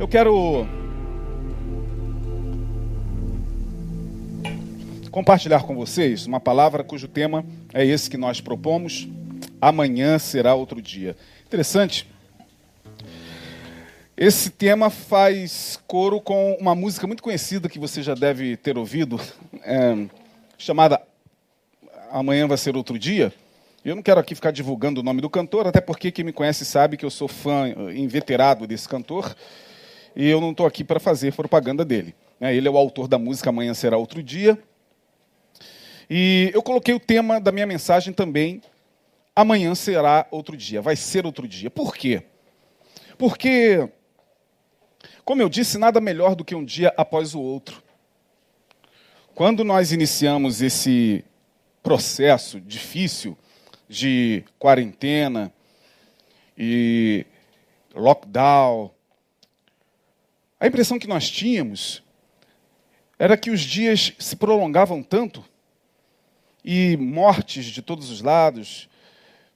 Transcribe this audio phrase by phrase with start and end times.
[0.00, 0.66] Eu quero
[5.10, 7.44] compartilhar com vocês uma palavra cujo tema
[7.74, 9.06] é esse que nós propomos.
[9.60, 11.14] Amanhã será outro dia.
[11.46, 12.08] Interessante.
[14.16, 19.20] Esse tema faz coro com uma música muito conhecida que você já deve ter ouvido,
[19.62, 20.06] é,
[20.56, 21.02] chamada
[22.10, 23.34] Amanhã vai ser outro dia.
[23.84, 26.64] Eu não quero aqui ficar divulgando o nome do cantor, até porque quem me conhece
[26.64, 29.36] sabe que eu sou fã inveterado desse cantor,
[30.14, 32.14] e eu não estou aqui para fazer propaganda dele.
[32.38, 32.54] Né?
[32.54, 34.58] Ele é o autor da música Amanhã Será Outro Dia.
[36.08, 38.62] E eu coloquei o tema da minha mensagem também,
[39.34, 41.70] Amanhã Será Outro Dia, vai ser outro dia.
[41.70, 42.22] Por quê?
[43.16, 43.88] Porque,
[45.24, 47.82] como eu disse, nada melhor do que um dia após o outro.
[49.34, 51.24] Quando nós iniciamos esse
[51.82, 53.38] processo difícil,
[53.90, 55.52] de quarentena
[56.56, 57.26] e
[57.94, 58.90] lockdown,
[60.60, 62.02] a impressão que nós tínhamos
[63.18, 65.42] era que os dias se prolongavam tanto
[66.62, 68.88] e mortes de todos os lados,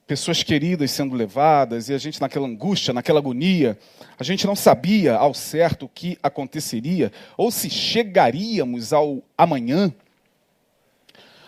[0.06, 3.78] pessoas queridas sendo levadas e a gente naquela angústia, naquela agonia,
[4.18, 9.92] a gente não sabia ao certo o que aconteceria ou se chegaríamos ao amanhã.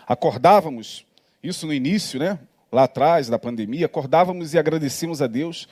[0.05, 1.03] Acordávamos,
[1.41, 2.39] isso no início, né?
[2.71, 5.67] lá atrás da pandemia, acordávamos e agradecíamos a Deus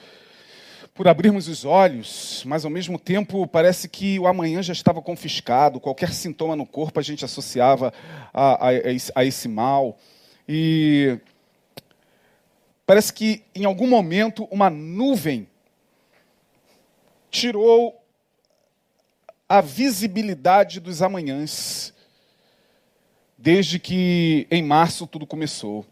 [0.96, 5.78] por abrirmos os olhos, mas ao mesmo tempo parece que o amanhã já estava confiscado,
[5.78, 7.92] qualquer sintoma no corpo a gente associava
[8.32, 8.70] a, a,
[9.14, 9.98] a esse mal.
[10.48, 11.20] E
[12.86, 15.46] parece que em algum momento uma nuvem
[17.30, 18.02] tirou
[19.46, 21.92] a visibilidade dos amanhãs,
[23.36, 25.84] desde que em março tudo começou.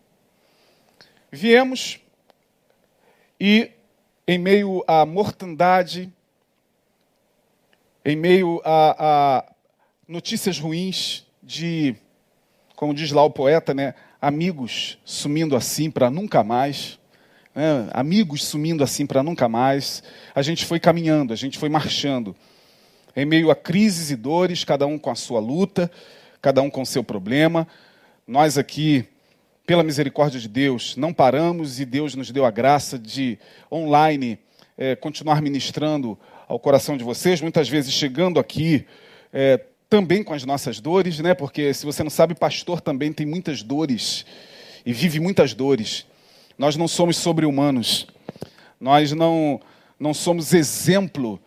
[1.30, 2.00] Viemos
[3.38, 3.70] e,
[4.26, 6.10] em meio à mortandade,
[8.04, 9.52] em meio a, a
[10.08, 11.94] notícias ruins de,
[12.74, 16.98] como diz lá o poeta, né, amigos sumindo assim para nunca mais,
[17.54, 20.02] né, amigos sumindo assim para nunca mais,
[20.34, 22.34] a gente foi caminhando, a gente foi marchando.
[23.14, 25.90] Em meio a crises e dores, cada um com a sua luta,
[26.40, 27.68] cada um com o seu problema,
[28.26, 29.06] nós aqui
[29.66, 33.38] pela misericórdia de Deus, não paramos e Deus nos deu a graça de,
[33.72, 34.38] online,
[34.76, 38.84] é, continuar ministrando ao coração de vocês, muitas vezes chegando aqui
[39.32, 39.58] é,
[39.88, 41.34] também com as nossas dores, né?
[41.34, 44.26] porque se você não sabe, pastor também tem muitas dores
[44.84, 46.06] e vive muitas dores.
[46.58, 48.06] Nós não somos sobre-humanos,
[48.78, 49.60] nós não,
[49.98, 51.40] não somos exemplo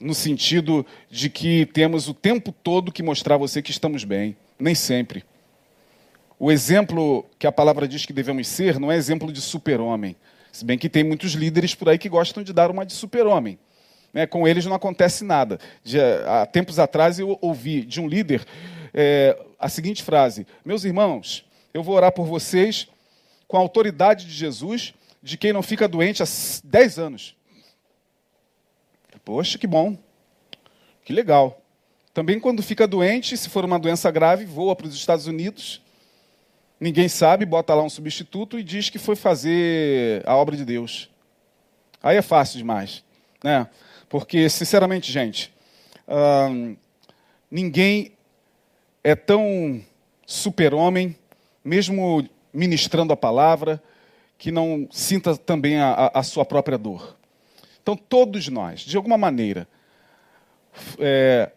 [0.00, 4.36] no sentido de que temos o tempo todo que mostrar a você que estamos bem,
[4.58, 5.24] nem sempre.
[6.38, 10.14] O exemplo que a palavra diz que devemos ser não é exemplo de super-homem.
[10.52, 13.58] Se bem que tem muitos líderes por aí que gostam de dar uma de super-homem.
[14.12, 14.26] Né?
[14.26, 15.58] Com eles não acontece nada.
[15.82, 18.44] De, há tempos atrás eu ouvi de um líder
[18.92, 22.86] é, a seguinte frase: Meus irmãos, eu vou orar por vocês
[23.48, 24.92] com a autoridade de Jesus,
[25.22, 26.26] de quem não fica doente há
[26.64, 27.34] 10 anos.
[29.24, 29.96] Poxa, que bom.
[31.02, 31.60] Que legal.
[32.12, 35.80] Também quando fica doente, se for uma doença grave, voa para os Estados Unidos
[36.78, 41.10] Ninguém sabe, bota lá um substituto e diz que foi fazer a obra de Deus.
[42.02, 43.02] Aí é fácil demais.
[43.42, 43.66] Né?
[44.08, 45.52] Porque, sinceramente, gente,
[46.06, 46.76] hum,
[47.50, 48.12] ninguém
[49.02, 49.82] é tão
[50.26, 51.16] super-homem,
[51.64, 53.82] mesmo ministrando a palavra,
[54.38, 57.16] que não sinta também a, a, sua própria dor.
[57.82, 59.66] Então, todos nós, de alguma maneira,
[60.98, 61.50] é,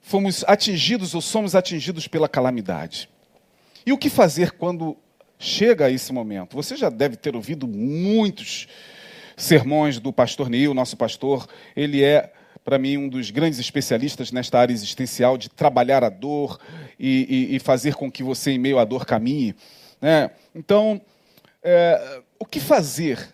[0.00, 3.10] fomos atingidos ou somos atingidos pela calamidade.
[3.88, 4.98] E o que fazer quando
[5.38, 6.54] chega a esse momento?
[6.54, 8.68] Você já deve ter ouvido muitos
[9.34, 11.48] sermões do pastor Neil, nosso pastor.
[11.74, 12.30] Ele é,
[12.62, 16.60] para mim, um dos grandes especialistas nesta área existencial de trabalhar a dor
[17.00, 19.54] e, e, e fazer com que você, em meio à dor, caminhe.
[20.02, 20.32] Né?
[20.54, 21.00] Então,
[21.62, 23.26] é, o que fazer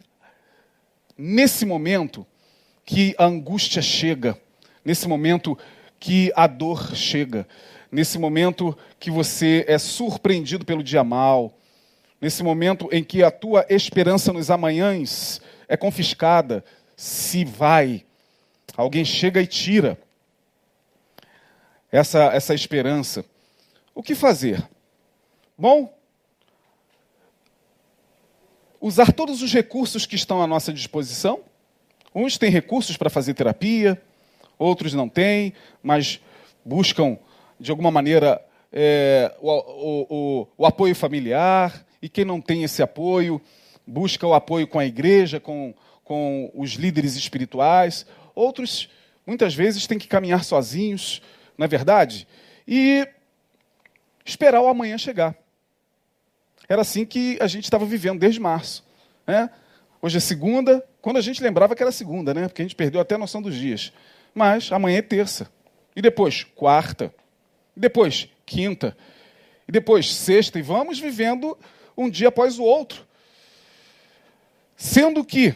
[1.18, 2.24] nesse momento
[2.84, 4.38] que a angústia chega,
[4.84, 5.58] nesse momento
[5.98, 7.44] que a dor chega?
[7.94, 11.56] Nesse momento que você é surpreendido pelo dia mal,
[12.20, 16.64] nesse momento em que a tua esperança nos amanhãs é confiscada,
[16.96, 18.04] se vai,
[18.76, 19.96] alguém chega e tira
[21.90, 23.24] essa, essa esperança.
[23.94, 24.68] O que fazer?
[25.56, 25.96] Bom,
[28.80, 31.42] usar todos os recursos que estão à nossa disposição.
[32.12, 34.02] Uns têm recursos para fazer terapia,
[34.58, 36.20] outros não têm, mas
[36.64, 37.18] buscam
[37.64, 42.82] de alguma maneira, é, o, o, o, o apoio familiar, e quem não tem esse
[42.82, 43.40] apoio,
[43.86, 45.74] busca o apoio com a igreja, com,
[46.04, 48.04] com os líderes espirituais.
[48.34, 48.90] Outros
[49.26, 51.22] muitas vezes têm que caminhar sozinhos,
[51.56, 52.28] não é verdade?
[52.68, 53.08] E
[54.26, 55.34] esperar o amanhã chegar.
[56.68, 58.84] Era assim que a gente estava vivendo desde março.
[59.26, 59.48] Né?
[60.02, 62.46] Hoje é segunda, quando a gente lembrava que era segunda, né?
[62.46, 63.90] porque a gente perdeu até a noção dos dias.
[64.34, 65.50] Mas amanhã é terça.
[65.96, 67.14] E depois, quarta.
[67.76, 68.96] E depois, quinta.
[69.66, 70.58] E depois, sexta.
[70.58, 71.58] E vamos vivendo
[71.96, 73.06] um dia após o outro.
[74.76, 75.54] Sendo que,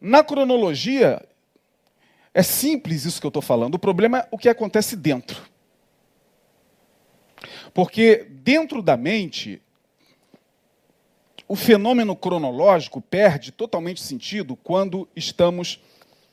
[0.00, 1.24] na cronologia,
[2.32, 3.74] é simples isso que eu estou falando.
[3.74, 5.42] O problema é o que acontece dentro.
[7.72, 9.60] Porque dentro da mente,
[11.48, 15.80] o fenômeno cronológico perde totalmente sentido quando estamos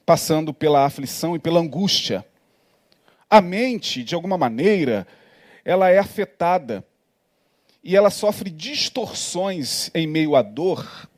[0.05, 2.25] passando pela aflição e pela angústia.
[3.29, 5.05] A mente, de alguma maneira,
[5.65, 6.85] ela é afetada
[7.83, 11.09] e ela sofre distorções em meio à dor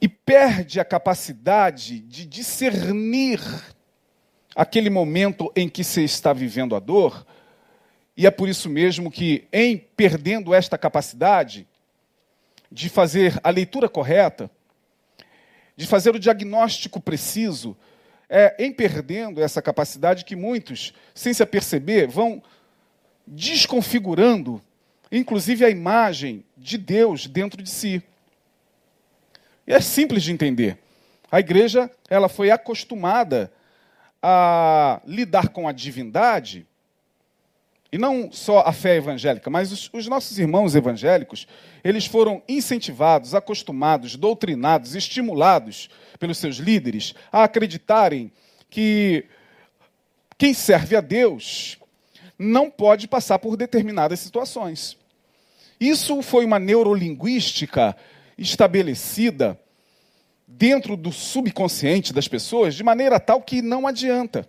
[0.00, 3.40] e perde a capacidade de discernir
[4.54, 7.26] aquele momento em que se está vivendo a dor.
[8.16, 11.66] E é por isso mesmo que, em perdendo esta capacidade
[12.70, 14.50] de fazer a leitura correta,
[15.76, 17.76] de fazer o diagnóstico preciso,
[18.28, 22.42] é em perdendo essa capacidade que muitos, sem se aperceber, vão
[23.26, 24.60] desconfigurando,
[25.10, 28.02] inclusive a imagem de Deus dentro de si.
[29.66, 30.78] E é simples de entender.
[31.30, 33.52] A igreja ela foi acostumada
[34.22, 36.66] a lidar com a divindade
[37.90, 41.46] e não só a fé evangélica, mas os, os, nossos irmãos evangélicos,
[41.82, 45.88] eles foram incentivados, acostumados, doutrinados, estimulados
[46.18, 48.30] pelos seus líderes a acreditarem
[48.68, 49.24] que
[50.36, 51.78] quem serve a Deus
[52.38, 54.96] não pode passar por determinadas situações.
[55.80, 57.96] Isso foi uma neurolinguística
[58.36, 59.58] estabelecida
[60.46, 64.48] dentro do subconsciente das pessoas de maneira tal que não adianta.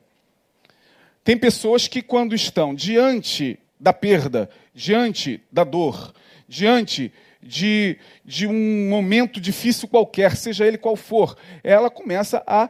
[1.30, 6.12] Tem pessoas que, quando estão diante da perda, diante da dor,
[6.48, 12.68] diante de, de um momento difícil qualquer, seja ele qual for, ela começa a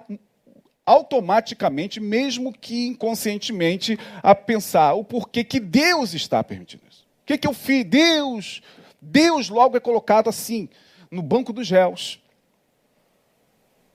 [0.86, 7.08] automaticamente, mesmo que inconscientemente, a pensar o porquê que Deus está permitindo isso.
[7.24, 7.86] O que, que eu fiz?
[7.86, 8.62] Deus,
[9.02, 10.68] Deus logo é colocado assim,
[11.10, 12.22] no banco dos réus.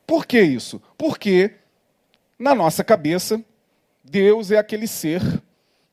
[0.07, 0.81] Por que isso?
[0.97, 1.51] Porque
[2.39, 3.45] na nossa cabeça
[4.05, 5.23] Deus é aquele ser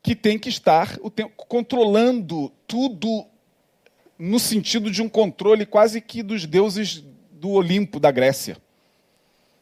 [0.03, 3.25] que tem que estar o tempo, controlando tudo
[4.19, 8.57] no sentido de um controle quase que dos deuses do Olimpo da Grécia.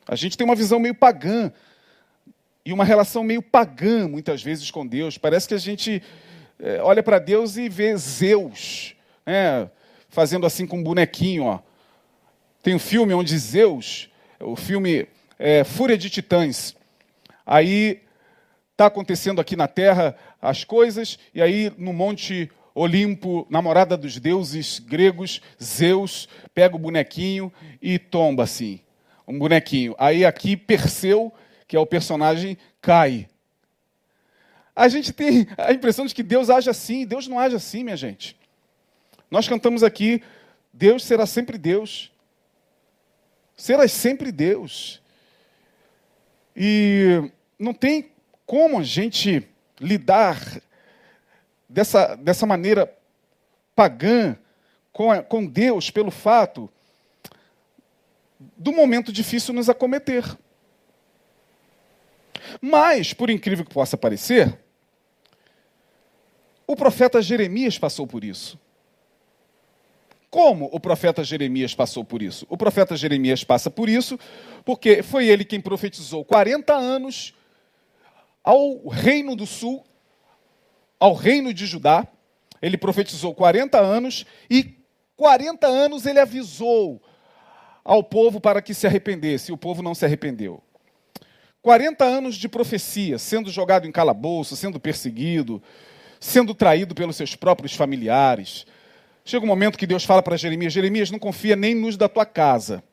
[0.08, 1.52] A gente tem uma visão meio pagã
[2.66, 5.18] e uma relação meio pagã muitas vezes com Deus.
[5.18, 6.02] Parece que a gente
[6.60, 9.70] é, olha para Deus e vê Zeus, né,
[10.10, 11.44] fazendo assim com um bonequinho.
[11.44, 11.60] Ó.
[12.64, 14.10] Tem um filme onde Zeus,
[14.40, 15.08] o filme
[15.38, 16.76] é, Fúria de Titãs,
[17.46, 18.02] aí
[18.80, 24.80] está acontecendo aqui na terra as coisas, e aí no Monte Olimpo, namorada dos deuses
[24.80, 28.80] gregos, Zeus, pega o bonequinho e tomba assim.
[29.28, 29.94] Um bonequinho.
[30.00, 31.34] Aí aqui Perseu,
[31.68, 33.28] que é o personagem, cai.
[34.74, 37.06] A gente tem a impressão de que Deus age assim.
[37.06, 38.38] Deus não age assim, minha gente.
[39.30, 40.24] Nós cantamos aqui,
[40.72, 42.14] Deus será sempre Deus.
[43.58, 45.02] Serás sempre Deus.
[46.56, 48.09] E não tem
[48.50, 49.48] como a gente
[49.80, 50.60] lidar
[51.70, 52.92] dessa, dessa maneira
[53.76, 54.36] pagã
[54.92, 56.68] com, a, com Deus pelo fato
[58.58, 60.26] do momento difícil nos acometer.
[62.60, 64.58] Mas, por incrível que possa parecer,
[66.66, 68.60] o profeta Jeremias passou por isso.
[70.28, 72.48] Como o profeta Jeremias passou por isso?
[72.50, 74.18] O profeta Jeremias passa por isso
[74.66, 77.36] porque foi ele quem profetizou 40 anos
[78.50, 79.86] ao reino do sul,
[81.00, 82.08] ao reino de Judá.
[82.60, 84.76] Ele profetizou 40 anos e
[85.16, 87.00] 40 anos ele avisou
[87.86, 90.64] ao povo para que se arrependesse, e o povo não se arrependeu.
[91.62, 95.62] 40 anos de profecia, sendo jogado em calabouço, sendo perseguido,
[96.20, 98.66] sendo traído pelos seus próprios familiares.
[99.24, 102.26] Chega um momento que Deus fala para Jeremias: Jeremias, não confia nem nos da tua
[102.26, 102.84] casa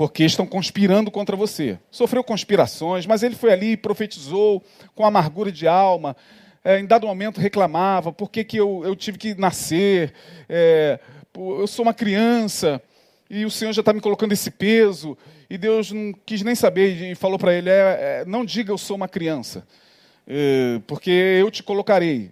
[0.00, 1.78] porque estão conspirando contra você.
[1.90, 4.64] Sofreu conspirações, mas ele foi ali e profetizou
[4.94, 6.16] com amargura de alma.
[6.64, 10.14] É, em dado momento reclamava: por que, que eu, eu tive que nascer?
[10.48, 10.98] É,
[11.36, 12.80] eu sou uma criança
[13.28, 15.18] e o Senhor já está me colocando esse peso.
[15.50, 17.72] E Deus não quis nem saber e falou para ele: é,
[18.22, 19.66] é, não diga eu sou uma criança,
[20.26, 22.30] é, porque eu te colocarei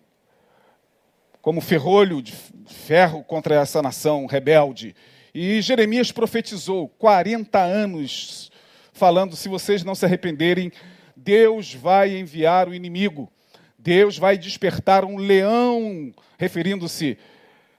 [1.43, 2.33] como ferrolho de
[2.67, 4.97] ferro contra essa nação rebelde
[5.35, 8.51] E Jeremias profetizou 40 anos,
[8.93, 10.73] falando: se vocês não se arrependerem,
[11.17, 13.31] Deus vai enviar o inimigo,
[13.79, 17.19] Deus vai despertar um leão, referindo-se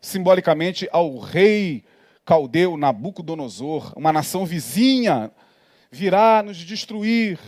[0.02, 1.84] simbolicamente ao rei
[2.30, 5.32] caldeu Nabucodonosor, uma nação vizinha,
[5.90, 7.40] virá nos destruir,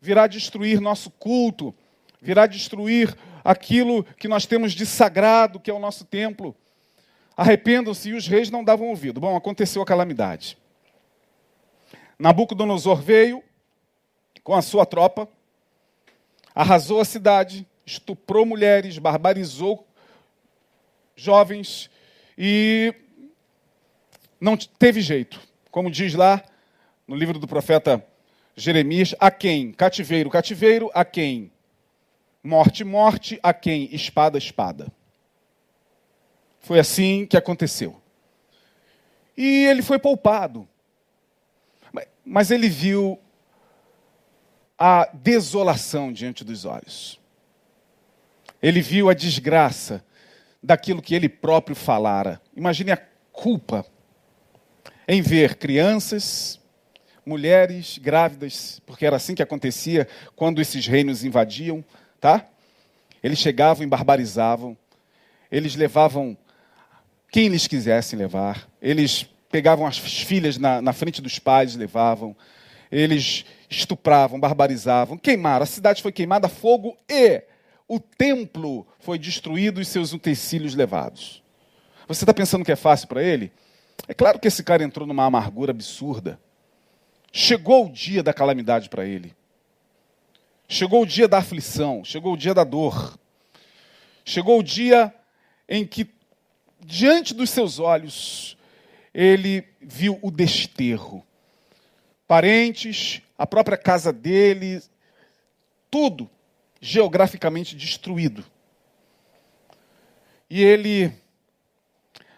[0.00, 1.74] virá destruir nosso culto,
[2.22, 6.54] virá destruir aquilo que nós temos de sagrado, que é o nosso templo.
[7.36, 9.20] Arrependam-se e os reis não davam ouvido.
[9.20, 10.58] Bom, aconteceu a calamidade.
[12.18, 13.42] Nabucodonosor veio
[14.44, 15.28] com a sua tropa,
[16.54, 19.86] arrasou a cidade, estuprou mulheres, barbarizou
[21.16, 21.90] jovens
[22.36, 22.94] e
[24.40, 25.40] não teve jeito.
[25.70, 26.42] Como diz lá
[27.06, 28.04] no livro do profeta
[28.56, 31.50] Jeremias, a quem cativeiro, cativeiro, a quem
[32.42, 34.92] morte, morte, a quem espada, espada.
[36.60, 38.00] Foi assim que aconteceu.
[39.36, 40.68] E ele foi poupado.
[42.24, 43.18] Mas ele viu
[44.78, 47.18] a desolação diante dos olhos.
[48.62, 50.04] Ele viu a desgraça
[50.62, 52.40] daquilo que ele próprio falara.
[52.54, 52.96] Imagine a
[53.32, 53.84] culpa
[55.08, 56.60] em ver crianças,
[57.24, 61.84] mulheres grávidas, porque era assim que acontecia quando esses reinos invadiam,
[62.20, 62.46] tá?
[63.22, 64.76] Eles chegavam e barbarizavam,
[65.50, 66.36] eles levavam
[67.30, 72.36] quem eles quisessem levar, eles pegavam as filhas na, na frente dos pais, levavam,
[72.90, 77.42] eles estupravam, barbarizavam, queimaram, a cidade foi queimada a fogo e
[77.86, 81.42] o templo foi destruído e seus utensílios levados.
[82.06, 83.52] Você está pensando que é fácil para ele?
[84.08, 86.40] É claro que esse cara entrou numa amargura absurda.
[87.32, 89.34] Chegou o dia da calamidade para ele.
[90.68, 93.18] Chegou o dia da aflição, chegou o dia da dor.
[94.24, 95.12] Chegou o dia
[95.68, 96.08] em que,
[96.84, 98.56] diante dos seus olhos,
[99.12, 101.24] ele viu o desterro.
[102.26, 104.82] Parentes, a própria casa dele,
[105.90, 106.30] tudo
[106.80, 108.44] geograficamente destruído.
[110.48, 111.12] E ele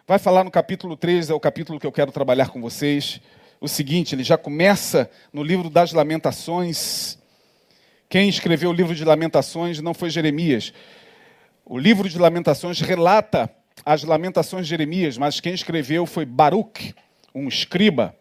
[0.07, 3.21] vai falar no capítulo 3, é o capítulo que eu quero trabalhar com vocês,
[3.61, 7.19] o seguinte: ele já começa no livro das Lamentações.
[8.09, 10.73] Quem escreveu o livro de Lamentações não foi Jeremias.
[11.65, 13.49] O livro de Lamentações relata
[13.85, 16.95] as Lamentações de Jeremias, mas quem escreveu foi Baruch,
[17.35, 18.14] um escriba.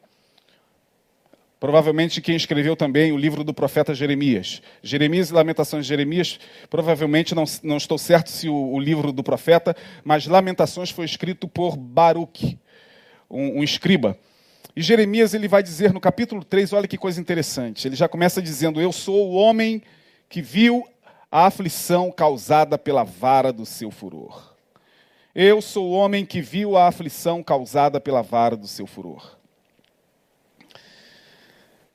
[1.59, 4.63] Provavelmente quem escreveu também o livro do profeta Jeremias.
[4.81, 6.39] Jeremias e Lamentações de Jeremias,
[6.69, 11.47] provavelmente não, não estou certo se o, o livro do profeta, mas Lamentações foi escrito
[11.47, 12.57] por Baruch,
[13.29, 14.17] um, um escriba.
[14.75, 17.87] E Jeremias ele vai dizer no capítulo 3, olha que coisa interessante.
[17.87, 19.83] Ele já começa dizendo: Eu sou o homem
[20.27, 20.87] que viu
[21.31, 24.50] a aflição causada pela vara do seu furor.
[25.33, 29.37] Eu sou o homem que viu a aflição causada pela vara do seu furor.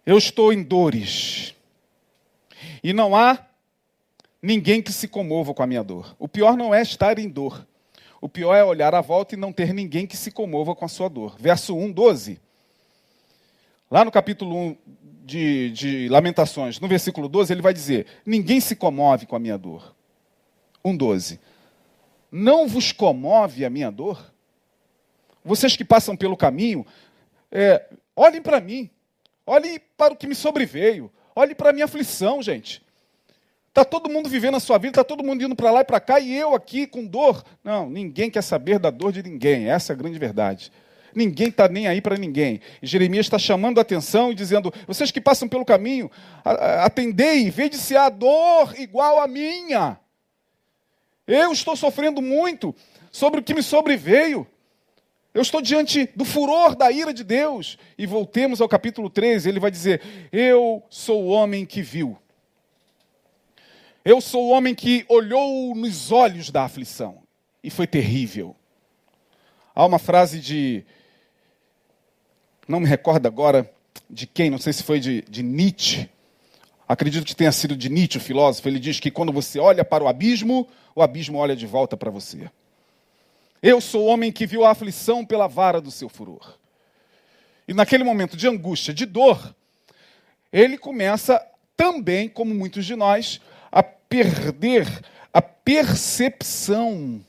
[0.05, 1.55] Eu estou em dores.
[2.83, 3.45] E não há
[4.41, 6.17] ninguém que se comova com a minha dor.
[6.19, 7.67] O pior não é estar em dor.
[8.21, 10.89] O pior é olhar à volta e não ter ninguém que se comova com a
[10.89, 11.37] sua dor.
[11.39, 12.41] Verso 1, 12.
[13.91, 14.77] Lá no capítulo 1
[15.25, 19.59] de, de Lamentações, no versículo 12, ele vai dizer: Ninguém se comove com a minha
[19.59, 19.95] dor.
[20.85, 21.39] 1,12.
[22.31, 24.33] Não vos comove a minha dor?
[25.45, 26.85] Vocês que passam pelo caminho,
[27.51, 28.91] é, olhem para mim.
[29.47, 31.11] Olhe para o que me sobreveio.
[31.35, 32.85] Olhe para a minha aflição, gente.
[33.69, 36.01] Está todo mundo vivendo a sua vida, está todo mundo indo para lá e para
[36.01, 37.45] cá, e eu aqui com dor.
[37.63, 39.69] Não, ninguém quer saber da dor de ninguém.
[39.69, 40.73] Essa é a grande verdade.
[41.15, 42.61] Ninguém está nem aí para ninguém.
[42.83, 46.11] E Jeremias está chamando a atenção e dizendo: vocês que passam pelo caminho,
[46.83, 49.99] atendei, vede se há dor igual a minha.
[51.27, 52.75] Eu estou sofrendo muito
[53.11, 54.47] sobre o que me sobreveio.
[55.35, 57.77] Eu estou diante do furor da ira de Deus.
[57.99, 60.01] E voltemos ao capítulo 13, ele vai dizer:
[60.33, 62.17] Eu sou o homem que viu.
[64.05, 67.19] Eu sou o homem que olhou nos olhos da aflição.
[67.63, 68.55] E foi terrível.
[69.75, 70.85] Há uma frase de.
[72.69, 73.71] Não me recordo agora
[74.09, 76.09] de quem, não sei se foi de, de Nietzsche.
[76.89, 78.69] Acredito que tenha sido de Nietzsche, o filósofo.
[78.69, 82.11] Ele diz que quando você olha para o abismo, o abismo olha de volta para
[82.11, 82.49] você.
[83.63, 86.57] Eu sou o homem que viu a aflição pela vara do seu furor.
[87.67, 89.55] E naquele momento de angústia, de dor,
[90.53, 91.45] ele começa
[91.77, 93.41] também, como muitos de nós,
[93.73, 94.87] a perder
[95.33, 97.21] a percepção,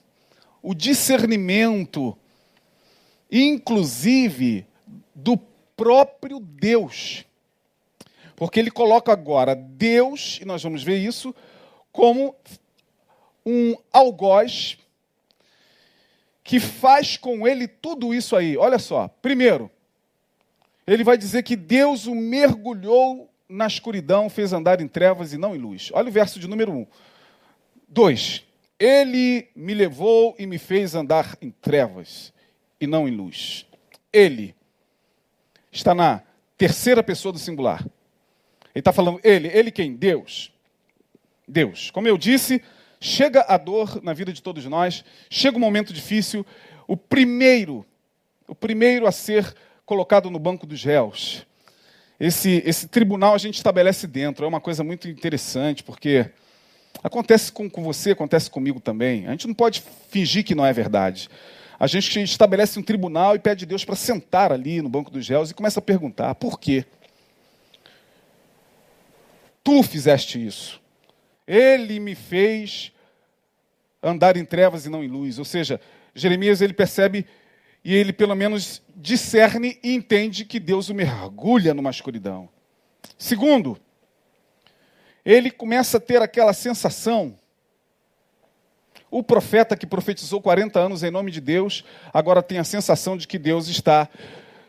[0.61, 2.15] o discernimento,
[3.31, 4.65] inclusive
[5.13, 5.37] do
[5.75, 7.25] próprio Deus.
[8.37, 11.33] Porque ele coloca agora Deus, e nós vamos ver isso,
[11.91, 12.35] como
[13.43, 14.77] um algoz
[16.43, 18.55] que faz com ele tudo isso aí.
[18.55, 19.07] Olha só.
[19.23, 19.71] Primeiro,
[20.85, 25.55] ele vai dizer que Deus o mergulhou na escuridão, fez andar em trevas e não
[25.55, 25.89] em luz.
[25.91, 26.77] Olha o verso de número 1.
[26.77, 26.87] Um.
[27.89, 28.45] 2.
[28.79, 32.31] Ele me levou e me fez andar em trevas
[32.79, 33.65] e não em luz.
[34.13, 34.53] Ele
[35.71, 36.21] está na
[36.55, 37.83] terceira pessoa do singular.
[38.77, 39.47] Ele está falando ele.
[39.47, 39.95] Ele quem?
[39.95, 40.51] Deus.
[41.47, 41.89] Deus.
[41.89, 42.61] Como eu disse,
[42.99, 46.45] chega a dor na vida de todos nós, chega um momento difícil,
[46.87, 47.83] o primeiro,
[48.47, 49.51] o primeiro a ser
[49.83, 51.43] colocado no banco dos réus.
[52.19, 56.29] Esse, esse tribunal a gente estabelece dentro, é uma coisa muito interessante, porque
[57.03, 59.25] acontece com, com você, acontece comigo também.
[59.25, 61.31] A gente não pode fingir que não é verdade.
[61.79, 65.27] A gente estabelece um tribunal e pede a Deus para sentar ali no banco dos
[65.27, 66.85] réus e começa a perguntar: por quê?
[69.67, 70.81] Tu fizeste isso.
[71.45, 72.93] Ele me fez
[74.01, 75.37] andar em trevas e não em luz.
[75.37, 75.81] Ou seja,
[76.15, 77.25] Jeremias ele percebe
[77.83, 82.47] e ele pelo menos discerne e entende que Deus o mergulha numa escuridão.
[83.17, 83.77] Segundo,
[85.25, 87.37] ele começa a ter aquela sensação.
[89.11, 91.83] O profeta que profetizou 40 anos em nome de Deus,
[92.13, 94.07] agora tem a sensação de que Deus está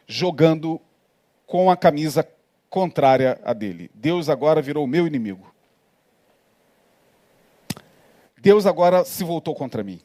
[0.08, 0.80] jogando
[1.46, 2.26] com a camisa
[2.68, 3.90] contrária a dele.
[3.94, 5.54] Deus agora virou meu inimigo.
[8.40, 10.00] Deus agora se voltou contra mim.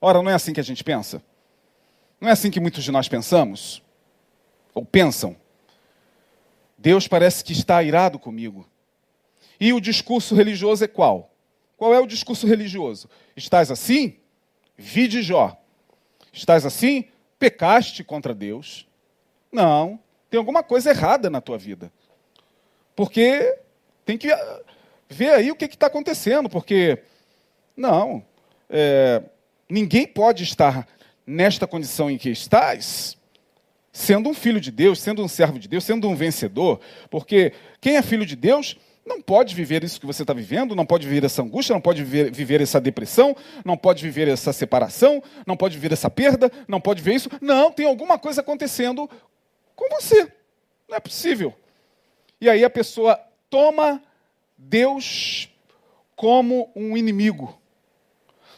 [0.00, 1.22] Ora, não é assim que a gente pensa?
[2.20, 3.82] Não é assim que muitos de nós pensamos?
[4.74, 5.36] Ou pensam?
[6.76, 8.68] Deus parece que está irado comigo.
[9.58, 11.34] E o discurso religioso é qual?
[11.76, 13.08] Qual é o discurso religioso?
[13.34, 14.18] Estás assim?
[14.76, 15.58] Vide Jó.
[16.32, 17.08] Estás assim?
[17.38, 18.86] Pecaste contra Deus.
[19.50, 19.98] Não,
[20.30, 21.92] tem alguma coisa errada na tua vida.
[22.94, 23.58] Porque
[24.04, 24.60] tem que ah,
[25.08, 27.02] ver aí o que está acontecendo, porque,
[27.76, 28.24] não,
[28.68, 29.22] é,
[29.68, 30.86] ninguém pode estar
[31.26, 33.16] nesta condição em que estás
[33.92, 36.80] sendo um filho de Deus, sendo um servo de Deus, sendo um vencedor,
[37.10, 40.84] porque quem é filho de Deus não pode viver isso que você está vivendo, não
[40.84, 45.22] pode viver essa angústia, não pode viver, viver, essa depressão, não pode viver essa separação,
[45.46, 47.30] não pode viver essa perda, não pode ver isso.
[47.40, 49.08] Não, tem alguma coisa acontecendo
[49.76, 50.32] com você.
[50.88, 51.54] Não é possível.
[52.40, 54.02] E aí a pessoa toma
[54.58, 55.48] Deus
[56.16, 57.60] como um inimigo.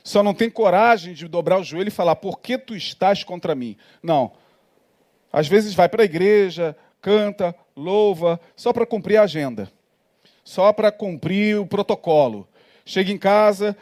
[0.03, 3.55] Só não tem coragem de dobrar o joelho e falar: por que tu estás contra
[3.55, 3.77] mim?
[4.03, 4.33] Não.
[5.31, 9.71] Às vezes vai para a igreja, canta, louva, só para cumprir a agenda
[10.49, 12.49] só para cumprir o protocolo.
[12.83, 13.77] Chega em casa,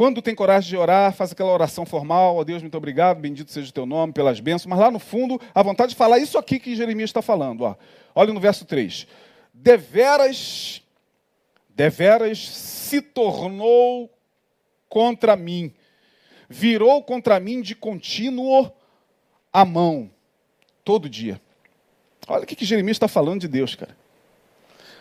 [0.00, 3.50] quando tem coragem de orar, faz aquela oração formal, ó oh, Deus, muito obrigado, bendito
[3.50, 6.38] seja o teu nome, pelas bênçãos, mas lá no fundo, a vontade de falar isso
[6.38, 7.64] aqui que Jeremias está falando.
[7.64, 7.76] Ó.
[8.14, 9.06] Olha no verso 3.
[9.52, 10.80] Deveras,
[11.68, 14.10] deveras se tornou
[14.88, 15.70] contra mim,
[16.48, 18.72] virou contra mim de contínuo
[19.52, 20.10] a mão,
[20.82, 21.38] todo dia.
[22.26, 23.94] Olha o que, que Jeremias está falando de Deus, cara.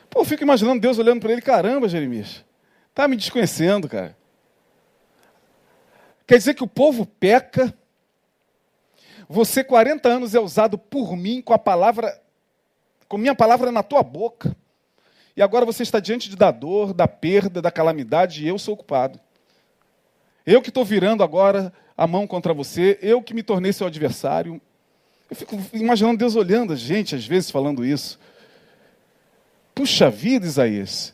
[0.09, 2.43] Pô, eu fico imaginando Deus olhando para ele, caramba, Jeremias,
[2.93, 4.18] tá me desconhecendo, cara.
[6.29, 7.73] Quer dizer que o povo peca,
[9.27, 12.21] você 40 anos é usado por mim com a palavra,
[13.07, 14.55] com minha palavra na tua boca.
[15.35, 19.19] E agora você está diante da dor, da perda, da calamidade, e eu sou culpado.
[20.45, 24.61] Eu que estou virando agora a mão contra você, eu que me tornei seu adversário.
[25.31, 28.19] Eu fico imaginando Deus olhando a gente, às vezes, falando isso.
[29.73, 31.11] Puxa vida, Isaías.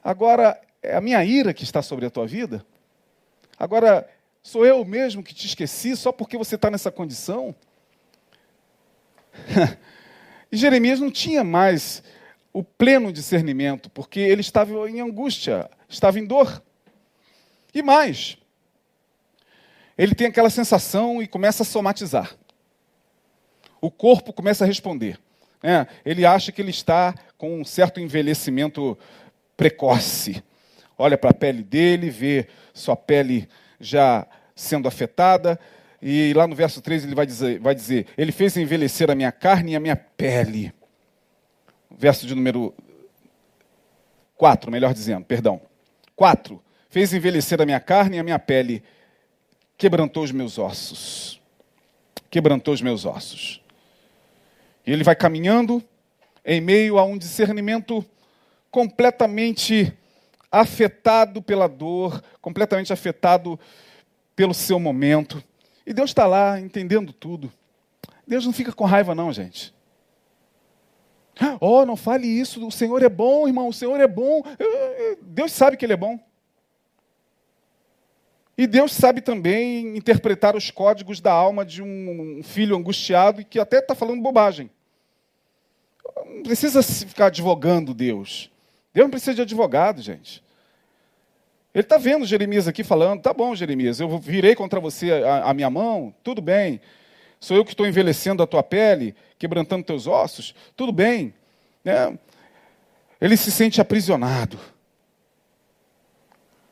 [0.00, 2.64] Agora é a minha ira que está sobre a tua vida?
[3.58, 4.08] Agora
[4.44, 7.54] sou eu mesmo que te esqueci só porque você está nessa condição?
[10.52, 12.02] e Jeremias não tinha mais
[12.52, 16.62] o pleno discernimento, porque ele estava em angústia, estava em dor.
[17.74, 18.38] E mais,
[19.96, 22.36] ele tem aquela sensação e começa a somatizar.
[23.80, 25.18] O corpo começa a responder.
[25.62, 28.96] É, ele acha que ele está com um certo envelhecimento
[29.56, 30.44] precoce.
[30.98, 33.48] Olha para a pele dele, vê sua pele
[33.84, 35.58] já sendo afetada,
[36.00, 39.32] e lá no verso 3 ele vai dizer, vai dizer: Ele fez envelhecer a minha
[39.32, 40.72] carne e a minha pele.
[41.90, 42.74] Verso de número
[44.36, 45.60] 4, melhor dizendo, perdão.
[46.16, 46.62] 4.
[46.90, 48.82] Fez envelhecer a minha carne e a minha pele,
[49.76, 51.40] quebrantou os meus ossos.
[52.30, 53.60] Quebrantou os meus ossos.
[54.86, 55.82] E ele vai caminhando
[56.44, 58.04] em meio a um discernimento
[58.70, 59.96] completamente
[60.60, 63.58] afetado pela dor, completamente afetado
[64.36, 65.42] pelo seu momento.
[65.84, 67.52] E Deus está lá entendendo tudo.
[68.26, 69.74] Deus não fica com raiva, não, gente.
[71.60, 74.42] Oh, não fale isso, o Senhor é bom, irmão, o Senhor é bom.
[75.20, 76.20] Deus sabe que Ele é bom.
[78.56, 83.58] E Deus sabe também interpretar os códigos da alma de um filho angustiado e que
[83.58, 84.70] até está falando bobagem.
[86.26, 88.53] Não precisa ficar advogando Deus.
[88.94, 90.42] Deus não precisa de advogado, gente.
[91.74, 95.54] Ele está vendo Jeremias aqui falando: tá bom, Jeremias, eu virei contra você a, a
[95.54, 96.80] minha mão, tudo bem.
[97.40, 101.34] Sou eu que estou envelhecendo a tua pele, quebrantando teus ossos, tudo bem.
[101.84, 102.16] Né?
[103.20, 104.58] Ele se sente aprisionado.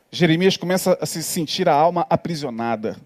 [0.09, 2.97] Jeremias começa a se sentir a alma aprisionada.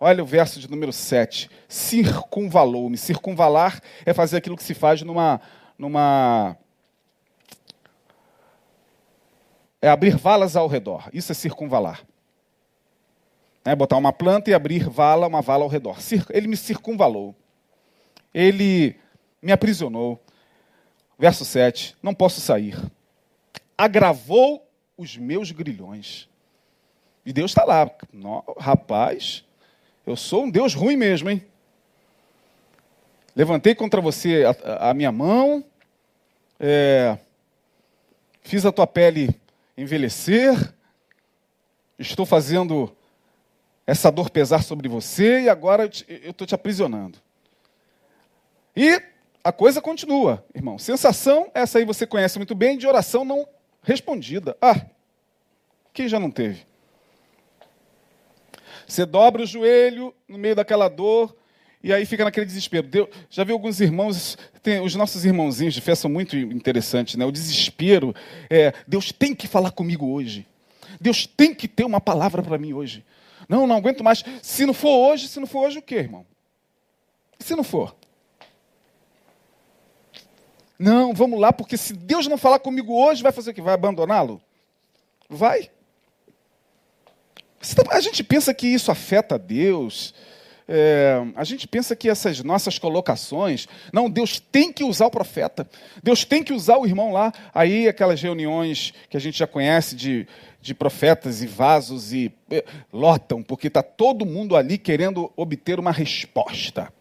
[0.00, 1.48] Olha o verso de número 7.
[1.68, 2.98] Circunvalou-me.
[2.98, 5.40] Circunvalar é fazer aquilo que se faz numa.
[5.78, 6.56] numa
[9.80, 11.08] é abrir valas ao redor.
[11.12, 12.04] Isso é circunvalar.
[13.64, 15.98] É botar uma planta e abrir vala, uma vala ao redor.
[16.30, 17.34] Ele me circunvalou.
[18.32, 18.96] Ele
[19.42, 20.22] me aprisionou.
[21.18, 21.96] Verso 7.
[22.02, 22.76] Não posso sair.
[23.76, 26.28] Agravou os meus grilhões.
[27.24, 27.90] E Deus está lá.
[28.58, 29.44] rapaz,
[30.06, 31.44] eu sou um Deus ruim mesmo, hein?
[33.34, 35.62] Levantei contra você a, a minha mão,
[36.58, 37.18] é,
[38.40, 39.38] fiz a tua pele
[39.76, 40.74] envelhecer,
[41.98, 42.94] estou fazendo
[43.86, 47.18] essa dor pesar sobre você e agora eu estou te aprisionando.
[48.74, 49.00] E
[49.44, 50.78] a coisa continua, irmão.
[50.78, 53.46] Sensação, essa aí você conhece muito bem, de oração não
[53.82, 54.56] respondida.
[54.60, 54.86] Ah,
[55.92, 56.66] quem já não teve?
[58.86, 61.36] Você dobra o joelho no meio daquela dor
[61.86, 62.84] e aí fica naquele desespero.
[62.84, 67.24] Deus, já vi alguns irmãos, tem, os nossos irmãozinhos de fé são muito interessantes, né?
[67.24, 68.12] O desespero
[68.50, 70.44] é, Deus tem que falar comigo hoje.
[71.00, 73.04] Deus tem que ter uma palavra para mim hoje.
[73.48, 74.24] Não, não aguento mais.
[74.42, 76.26] Se não for hoje, se não for hoje, o quê, irmão?
[77.38, 77.94] E se não for?
[80.76, 83.62] Não, vamos lá, porque se Deus não falar comigo hoje, vai fazer o que?
[83.62, 84.42] Vai abandoná-lo?
[85.28, 85.70] Vai.
[87.76, 90.12] Tá, a gente pensa que isso afeta Deus.
[90.68, 95.68] É, a gente pensa que essas nossas colocações, não, Deus tem que usar o profeta,
[96.02, 97.32] Deus tem que usar o irmão lá.
[97.54, 100.26] Aí aquelas reuniões que a gente já conhece de,
[100.60, 105.92] de profetas e vasos e é, lotam, porque está todo mundo ali querendo obter uma
[105.92, 106.92] resposta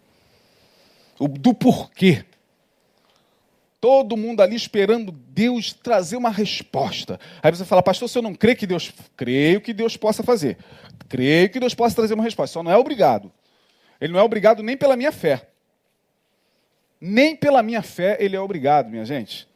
[1.19, 2.23] o, do porquê.
[3.80, 7.19] Todo mundo ali esperando Deus trazer uma resposta.
[7.41, 8.91] Aí você fala, pastor, se eu não crê que Deus.
[9.15, 10.58] Creio que Deus possa fazer.
[11.08, 12.54] Creio que Deus possa trazer uma resposta.
[12.54, 13.32] Só não é obrigado.
[13.99, 15.49] Ele não é obrigado nem pela minha fé.
[16.99, 19.47] Nem pela minha fé ele é obrigado, minha gente.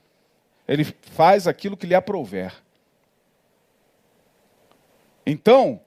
[0.67, 2.53] Ele faz aquilo que lhe aprouver.
[5.25, 5.81] Então,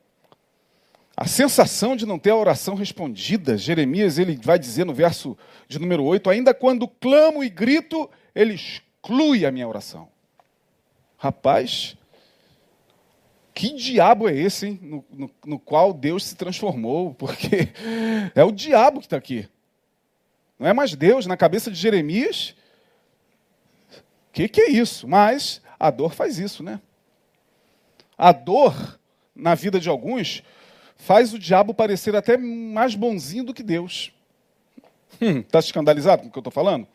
[1.17, 5.37] a sensação de não ter a oração respondida, Jeremias ele vai dizer no verso
[5.69, 10.09] de número 8, ainda quando clamo e grito, ele exclui a minha oração.
[11.17, 11.97] Rapaz,
[13.55, 14.79] que diabo é esse?
[14.81, 17.15] No, no, no qual Deus se transformou?
[17.15, 17.69] Porque
[18.35, 19.49] é o diabo que está aqui.
[20.59, 21.27] Não é mais Deus.
[21.27, 22.55] Na cabeça de Jeremias,
[23.91, 25.07] o que, que é isso?
[25.07, 26.81] Mas a dor faz isso, né?
[28.17, 28.99] A dor,
[29.35, 30.43] na vida de alguns,
[30.97, 34.13] faz o diabo parecer até mais bonzinho do que Deus.
[35.13, 36.87] Está hum, tá escandalizado com o que eu estou falando?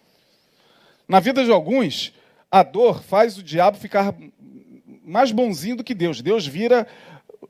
[1.07, 2.13] Na vida de alguns,
[2.49, 4.15] a dor faz o diabo ficar
[5.07, 6.21] mais bonzinho do que Deus.
[6.21, 6.85] Deus vira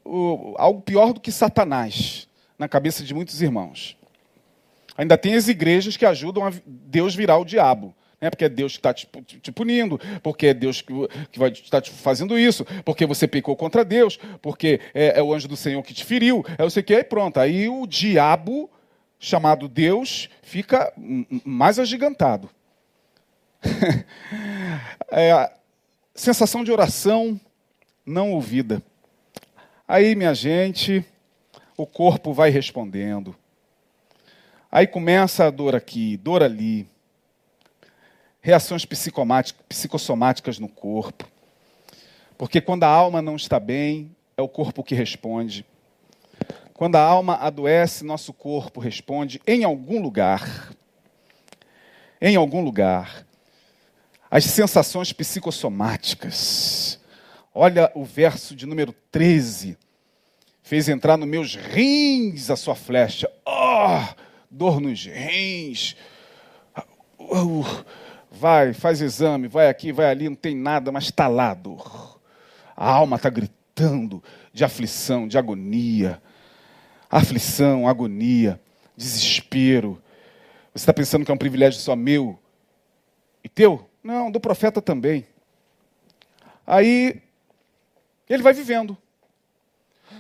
[0.06, 3.98] o, algo pior do que Satanás na cabeça de muitos irmãos.
[4.98, 7.96] Ainda tem as igrejas que ajudam a Deus virar o diabo.
[8.20, 8.30] Né?
[8.30, 9.08] Porque é Deus que está te,
[9.42, 10.94] te, punindo, porque é Deus que,
[11.32, 15.34] que vai estar te fazendo isso, porque você pecou contra Deus, porque é, é o
[15.34, 17.40] anjo do Senhor que te feriu, é o sei que, e pronto.
[17.40, 18.70] Aí o diabo,
[19.20, 20.92] chamado Deus, fica
[21.46, 22.50] mais agigantado.
[25.12, 25.52] é,
[26.16, 27.40] sensação de oração
[28.08, 28.82] não ouvida.
[29.88, 31.06] Aí, minha gente,
[31.76, 33.36] o corpo vai respondendo.
[34.72, 36.88] Aí começa a dor aqui, dor ali.
[38.42, 41.28] Reações psicossomáticas no corpo.
[42.38, 45.66] Porque quando a alma não está bem, é o corpo que responde.
[46.74, 50.72] Quando a alma adoece, nosso corpo responde em algum lugar.
[52.22, 53.28] Em algum lugar
[54.30, 57.00] as sensações psicossomáticas.
[57.60, 59.76] Olha o verso de número 13.
[60.62, 63.28] Fez entrar nos meus rins a sua flecha.
[63.44, 64.14] Oh,
[64.48, 65.96] dor nos rins.
[67.20, 67.66] Uh,
[68.30, 72.22] vai, faz exame, vai aqui, vai ali, não tem nada, mas está lá a dor.
[72.76, 76.22] A alma está gritando de aflição, de agonia.
[77.10, 78.62] Aflição, agonia,
[78.96, 80.00] desespero.
[80.76, 82.38] Você está pensando que é um privilégio só meu
[83.44, 83.90] e teu?
[84.04, 85.26] Não, do profeta também.
[86.68, 87.26] Aí
[88.30, 88.98] ele vai vivendo.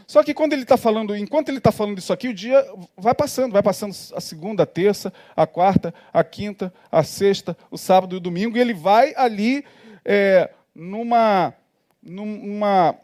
[0.05, 2.65] Só que quando ele está falando, enquanto ele está falando isso aqui, o dia
[2.95, 7.77] vai passando, vai passando a segunda, a terça, a quarta, a quinta, a sexta, o
[7.77, 9.65] sábado e o domingo, e ele vai ali
[10.03, 11.53] é, numa,
[12.01, 12.95] numa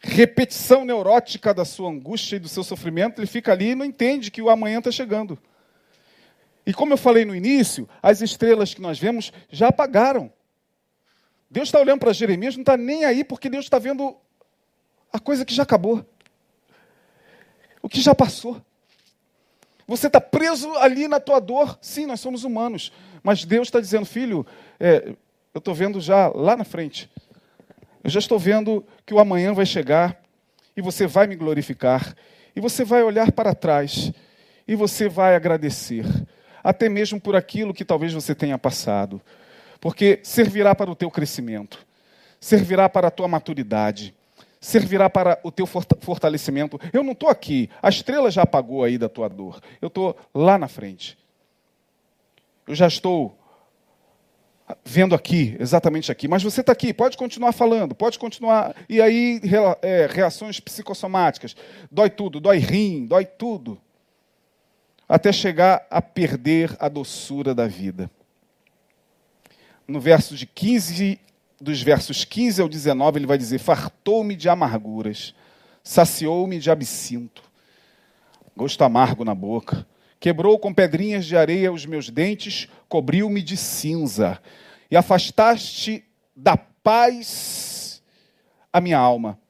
[0.00, 4.30] repetição neurótica da sua angústia e do seu sofrimento, ele fica ali e não entende
[4.30, 5.38] que o amanhã está chegando.
[6.66, 10.32] E como eu falei no início, as estrelas que nós vemos já apagaram.
[11.50, 14.16] Deus está olhando para Jeremias, não está nem aí, porque Deus está vendo
[15.12, 16.04] a coisa que já acabou.
[17.82, 18.62] O que já passou.
[19.86, 21.76] Você está preso ali na tua dor.
[21.82, 22.92] Sim, nós somos humanos.
[23.22, 24.46] Mas Deus está dizendo, filho,
[24.78, 25.12] é,
[25.52, 27.10] eu estou vendo já lá na frente.
[28.04, 30.22] Eu já estou vendo que o amanhã vai chegar
[30.76, 32.14] e você vai me glorificar.
[32.54, 34.12] E você vai olhar para trás
[34.68, 36.04] e você vai agradecer.
[36.62, 39.20] Até mesmo por aquilo que talvez você tenha passado.
[39.80, 41.84] Porque servirá para o teu crescimento,
[42.38, 44.14] servirá para a tua maturidade,
[44.60, 46.78] servirá para o teu fortalecimento.
[46.92, 49.60] Eu não estou aqui, a estrela já apagou aí da tua dor.
[49.80, 51.18] Eu estou lá na frente.
[52.66, 53.36] Eu já estou
[54.84, 56.28] vendo aqui, exatamente aqui.
[56.28, 58.74] Mas você está aqui, pode continuar falando, pode continuar.
[58.88, 59.40] E aí,
[59.82, 61.56] é, reações psicossomáticas.
[61.90, 63.80] Dói tudo, dói rim, dói tudo.
[65.08, 68.10] Até chegar a perder a doçura da vida.
[69.90, 71.18] No verso de 15
[71.60, 75.34] dos versos 15 ao 19, ele vai dizer: Fartou-me de amarguras,
[75.82, 77.42] saciou-me de absinto,
[78.56, 79.84] gosto amargo na boca.
[80.20, 84.40] Quebrou com pedrinhas de areia os meus dentes, cobriu-me de cinza,
[84.88, 86.04] e afastaste
[86.36, 88.00] da paz
[88.72, 89.40] a minha alma.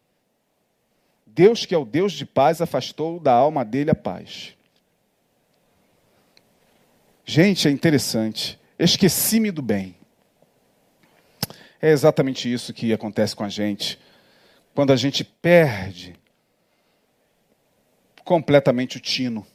[1.26, 4.56] Deus, que é o Deus de paz, afastou da alma dele a paz.
[7.26, 8.58] Gente, é interessante.
[8.78, 9.99] Esqueci-me do bem.
[11.82, 13.98] É exatamente isso que acontece com a gente.
[14.74, 16.14] Quando a gente perde
[18.22, 19.46] completamente o tino.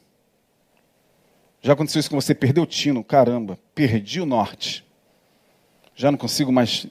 [1.62, 2.34] Já aconteceu isso com você?
[2.34, 4.84] Perdeu o tino, caramba, perdi o norte.
[5.94, 6.86] Já não consigo mais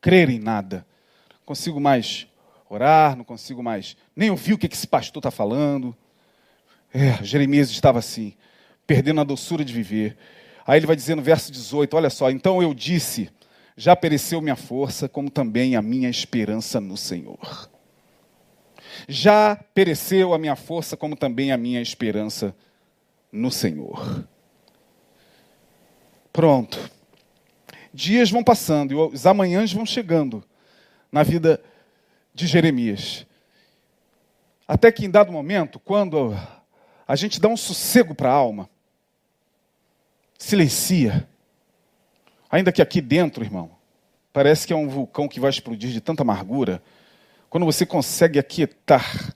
[0.00, 0.84] crer em nada.
[1.30, 2.26] Não consigo mais
[2.68, 5.96] orar, não consigo mais nem ouvir o que esse pastor está falando.
[6.92, 8.34] É, Jeremias estava assim,
[8.86, 10.16] perdendo a doçura de viver.
[10.66, 13.30] Aí ele vai dizer no verso 18: Olha só, então eu disse
[13.76, 17.68] já pereceu minha força, como também a minha esperança no Senhor.
[19.08, 22.54] Já pereceu a minha força, como também a minha esperança
[23.32, 24.24] no Senhor.
[26.32, 26.90] Pronto.
[27.92, 30.42] Dias vão passando e os amanhãs vão chegando
[31.10, 31.60] na vida
[32.32, 33.26] de Jeremias.
[34.66, 36.34] Até que em dado momento, quando
[37.06, 38.68] a gente dá um sossego para a alma,
[40.38, 41.28] silencia,
[42.54, 43.68] Ainda que aqui dentro, irmão,
[44.32, 46.80] parece que é um vulcão que vai explodir de tanta amargura.
[47.50, 49.34] Quando você consegue aquietar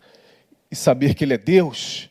[0.71, 2.09] e saber que Ele é Deus,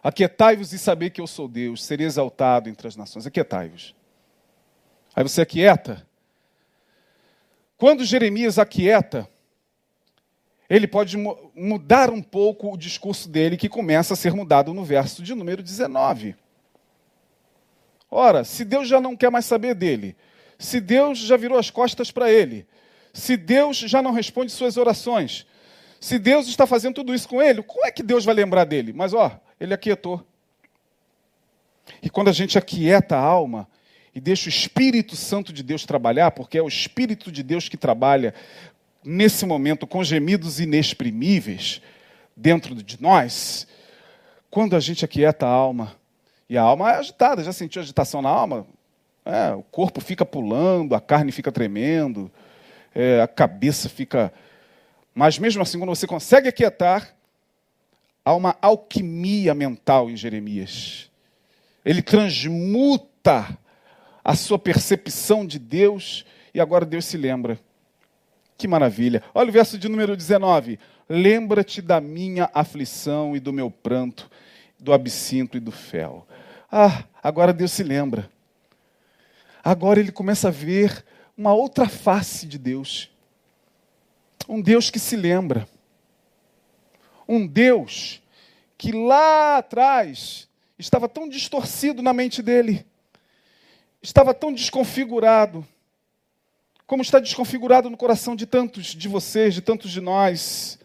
[0.00, 3.26] aquietai-vos e saber que eu sou Deus, serei exaltado entre as nações.
[3.26, 3.96] Aquietai-vos.
[5.16, 6.06] Aí você aquieta.
[7.76, 9.28] Quando Jeremias aquieta,
[10.70, 11.16] ele pode
[11.52, 15.64] mudar um pouco o discurso dele, que começa a ser mudado no verso de número
[15.64, 16.36] 19.
[18.08, 20.16] Ora, se Deus já não quer mais saber dele,
[20.58, 22.66] se Deus já virou as costas para ele,
[23.12, 25.46] se Deus já não responde suas orações,
[26.00, 28.92] se Deus está fazendo tudo isso com ele, como é que Deus vai lembrar dele?
[28.92, 30.24] Mas ó, ele aquietou.
[32.02, 33.68] E quando a gente aquieta a alma
[34.14, 37.76] e deixa o Espírito Santo de Deus trabalhar, porque é o Espírito de Deus que
[37.76, 38.34] trabalha
[39.04, 41.82] nesse momento com gemidos inexprimíveis
[42.36, 43.66] dentro de nós,
[44.50, 45.96] quando a gente aquieta a alma,
[46.48, 48.66] e a alma é agitada, já sentiu agitação na alma?
[49.24, 52.30] É, o corpo fica pulando, a carne fica tremendo,
[52.94, 54.32] é, a cabeça fica.
[55.14, 57.14] Mas mesmo assim, quando você consegue aquietar,
[58.22, 61.10] há uma alquimia mental em Jeremias.
[61.84, 63.56] Ele transmuta
[64.22, 67.58] a sua percepção de Deus e agora Deus se lembra.
[68.58, 69.22] Que maravilha.
[69.34, 70.78] Olha o verso de número 19.
[71.08, 74.30] Lembra-te da minha aflição e do meu pranto,
[74.78, 76.26] do absinto e do fel.
[76.70, 78.33] Ah, agora Deus se lembra
[79.64, 81.04] agora ele começa a ver
[81.36, 83.10] uma outra face de Deus.
[84.46, 85.66] Um Deus que se lembra.
[87.26, 88.22] Um Deus
[88.76, 90.46] que lá atrás
[90.78, 92.84] estava tão distorcido na mente dele,
[94.02, 95.66] estava tão desconfigurado,
[96.86, 100.78] como está desconfigurado no coração de tantos de vocês, de tantos de nós,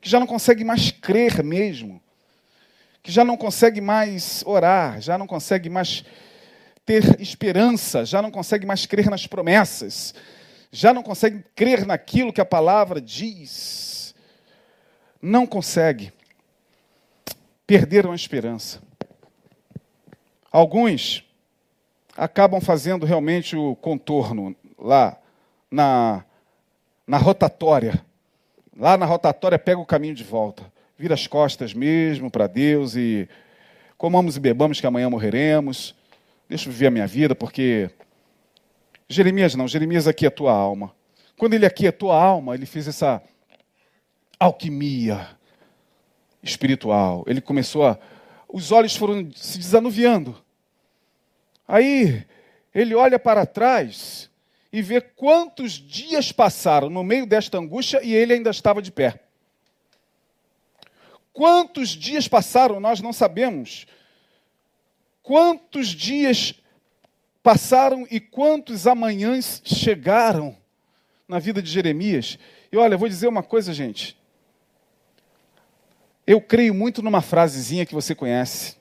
[0.00, 2.02] que já não consegue mais crer mesmo,
[3.02, 6.04] que já não consegue mais orar, já não consegue mais
[6.86, 10.14] ter esperança, já não consegue mais crer nas promessas,
[10.70, 14.14] já não consegue crer naquilo que a palavra diz.
[15.20, 16.12] não consegue.
[17.66, 18.80] Perderam a esperança.
[20.52, 21.24] Alguns
[22.16, 25.18] acabam fazendo realmente o contorno lá
[25.68, 26.24] na,
[27.04, 28.00] na rotatória.
[28.78, 30.70] Lá na rotatória pega o caminho de volta.
[30.96, 33.28] Vira as costas mesmo para Deus e
[33.98, 35.94] comamos e bebamos que amanhã morreremos.
[36.48, 37.90] Deixa eu viver a minha vida, porque
[39.08, 40.94] Jeremias não, Jeremias aqui é a alma.
[41.36, 43.22] Quando ele aqui é a alma, ele fez essa
[44.38, 45.36] alquimia
[46.42, 47.24] espiritual.
[47.26, 47.98] Ele começou a.
[48.48, 50.40] Os olhos foram se desanuviando.
[51.66, 52.24] Aí
[52.72, 54.30] ele olha para trás
[54.72, 59.20] e vê quantos dias passaram no meio desta angústia e ele ainda estava de pé.
[61.32, 63.86] Quantos dias passaram, nós não sabemos.
[65.26, 66.54] Quantos dias
[67.42, 70.56] passaram e quantos amanhãs chegaram
[71.26, 72.38] na vida de Jeremias.
[72.70, 74.16] E olha, vou dizer uma coisa, gente.
[76.24, 78.76] Eu creio muito numa frasezinha que você conhece.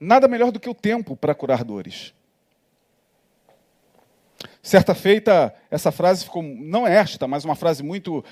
[0.00, 2.14] Nada melhor do que o tempo para curar dores.
[4.62, 8.24] Certa feita, essa frase ficou, não é esta, mas uma frase muito,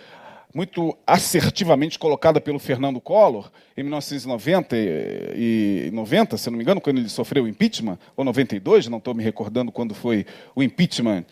[0.57, 6.97] muito assertivamente colocada pelo Fernando Collor, em 1990, e 90, se não me engano, quando
[6.97, 11.27] ele sofreu o impeachment, ou 92, não estou me recordando quando foi o impeachment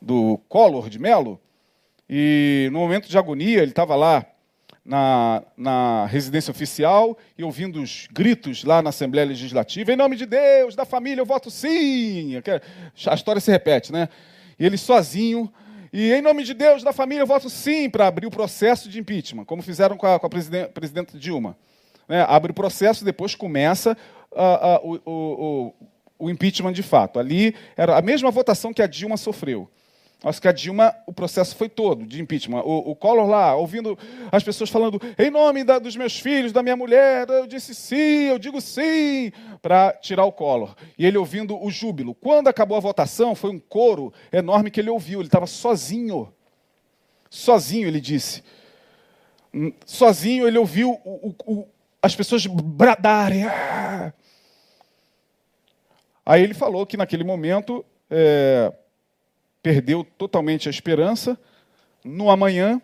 [0.00, 1.38] do Collor de Mello.
[2.08, 4.24] E no momento de agonia, ele estava lá
[4.82, 10.24] na, na residência oficial e ouvindo os gritos lá na Assembleia Legislativa: em nome de
[10.24, 12.32] Deus, da família, eu voto sim.
[13.06, 14.08] A história se repete, né?
[14.58, 15.52] E ele sozinho,
[15.92, 18.98] e em nome de Deus, da família, eu voto sim para abrir o processo de
[18.98, 21.56] impeachment, como fizeram com a, com a presidente, presidenta Dilma.
[22.08, 22.24] Né?
[22.28, 23.96] Abre o processo, depois começa
[24.32, 25.74] uh, uh, o, o,
[26.26, 27.18] o impeachment de fato.
[27.18, 29.68] Ali era a mesma votação que a Dilma sofreu.
[30.22, 32.62] Acho que a Dilma, o processo foi todo de impeachment.
[32.62, 33.98] O, o Collor lá, ouvindo
[34.30, 38.28] as pessoas falando, em nome da, dos meus filhos, da minha mulher, eu disse sim,
[38.28, 40.76] eu digo sim, para tirar o Collor.
[40.98, 42.14] E ele ouvindo o júbilo.
[42.14, 45.20] Quando acabou a votação, foi um coro enorme que ele ouviu.
[45.20, 46.30] Ele estava sozinho.
[47.30, 48.42] Sozinho, ele disse.
[49.54, 51.66] Hum, sozinho, ele ouviu o, o,
[52.02, 53.46] as pessoas bradarem.
[53.46, 54.12] Ah!
[56.26, 57.82] Aí ele falou que naquele momento.
[58.10, 58.70] É,
[59.62, 61.38] perdeu totalmente a esperança
[62.04, 62.80] no amanhã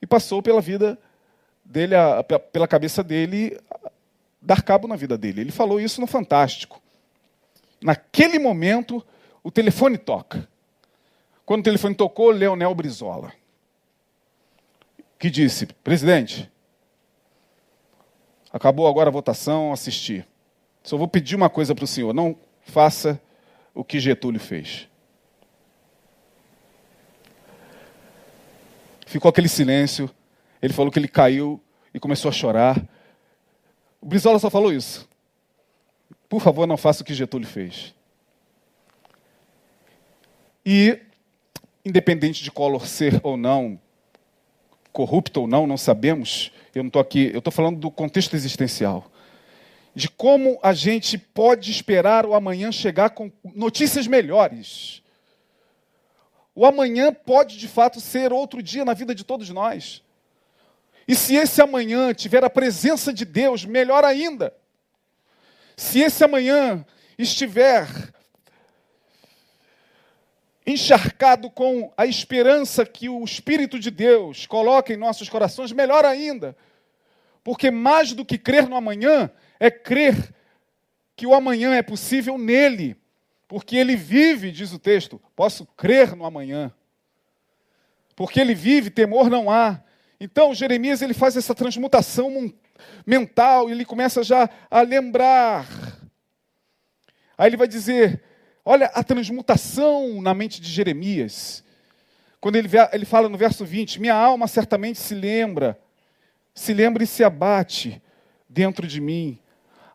[0.00, 0.98] e passou pela vida
[1.64, 3.58] dele, a, pela cabeça dele,
[4.40, 5.40] dar cabo na vida dele.
[5.40, 6.80] Ele falou isso no Fantástico.
[7.80, 9.04] Naquele momento,
[9.42, 10.48] o telefone toca.
[11.44, 13.32] Quando o telefone tocou, Leonel Brizola,
[15.18, 16.50] que disse: Presidente,
[18.52, 20.24] acabou agora a votação, assisti.
[20.82, 23.20] Só vou pedir uma coisa para o senhor: não faça
[23.74, 24.88] o que Getúlio fez.
[29.08, 30.10] Ficou aquele silêncio.
[30.60, 31.58] Ele falou que ele caiu
[31.94, 32.78] e começou a chorar.
[34.02, 35.08] O Brizola só falou isso.
[36.28, 37.94] Por favor, não faça o que Getúlio fez.
[40.64, 41.00] E,
[41.82, 43.80] independente de Collor ser ou não,
[44.92, 46.52] corrupto ou não, não sabemos.
[46.74, 49.10] Eu não estou aqui, eu estou falando do contexto existencial.
[49.94, 55.02] De como a gente pode esperar o amanhã chegar com notícias melhores.
[56.58, 60.02] O amanhã pode de fato ser outro dia na vida de todos nós.
[61.06, 64.52] E se esse amanhã tiver a presença de Deus, melhor ainda.
[65.76, 66.84] Se esse amanhã
[67.16, 67.86] estiver
[70.66, 76.56] encharcado com a esperança que o Espírito de Deus coloca em nossos corações, melhor ainda.
[77.44, 80.34] Porque mais do que crer no amanhã, é crer
[81.14, 82.96] que o amanhã é possível nele
[83.48, 86.70] porque ele vive, diz o texto, posso crer no amanhã.
[88.14, 89.82] Porque ele vive, temor não há.
[90.20, 92.52] Então, Jeremias ele faz essa transmutação
[93.06, 95.66] mental, ele começa já a lembrar.
[97.38, 98.22] Aí ele vai dizer:
[98.64, 101.64] olha a transmutação na mente de Jeremias.
[102.40, 105.80] Quando ele, ele fala no verso 20: Minha alma certamente se lembra,
[106.52, 108.02] se lembra e se abate
[108.48, 109.38] dentro de mim.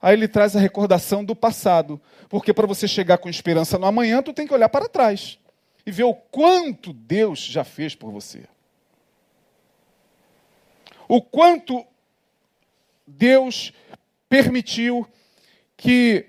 [0.04, 1.99] Aí ele traz a recordação do passado.
[2.28, 5.39] Porque para você chegar com esperança no amanhã, tu tem que olhar para trás
[5.86, 8.43] e ver o quanto Deus já fez por você.
[11.08, 11.86] O quanto
[13.08, 13.72] Deus
[14.28, 15.08] permitiu
[15.78, 16.26] que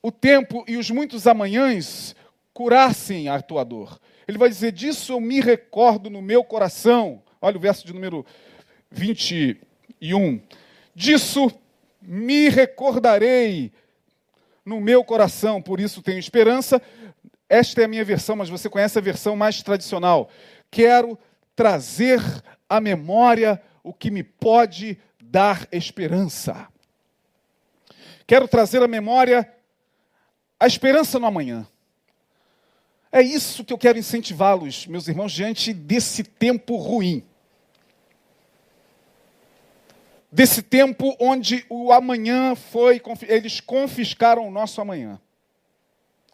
[0.00, 2.14] o tempo e os muitos amanhãs
[2.52, 3.98] curassem a tua dor.
[4.28, 7.20] Ele vai dizer: Disso eu me recordo no meu coração.
[7.42, 8.24] Olha o verso de número
[8.88, 10.40] 21.
[10.94, 11.50] Disso
[12.06, 13.72] me recordarei
[14.64, 16.80] no meu coração, por isso tenho esperança.
[17.48, 20.30] Esta é a minha versão, mas você conhece a versão mais tradicional.
[20.70, 21.18] Quero
[21.54, 22.20] trazer
[22.68, 26.68] à memória o que me pode dar esperança.
[28.26, 29.52] Quero trazer à memória
[30.58, 31.66] a esperança no amanhã.
[33.12, 37.24] É isso que eu quero incentivá-los, meus irmãos, diante desse tempo ruim.
[40.34, 45.20] Desse tempo onde o amanhã foi, eles confiscaram o nosso amanhã.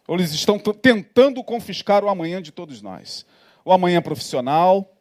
[0.07, 3.23] Ou eles estão tentando confiscar o amanhã de todos nós.
[3.63, 4.91] O amanhã profissional,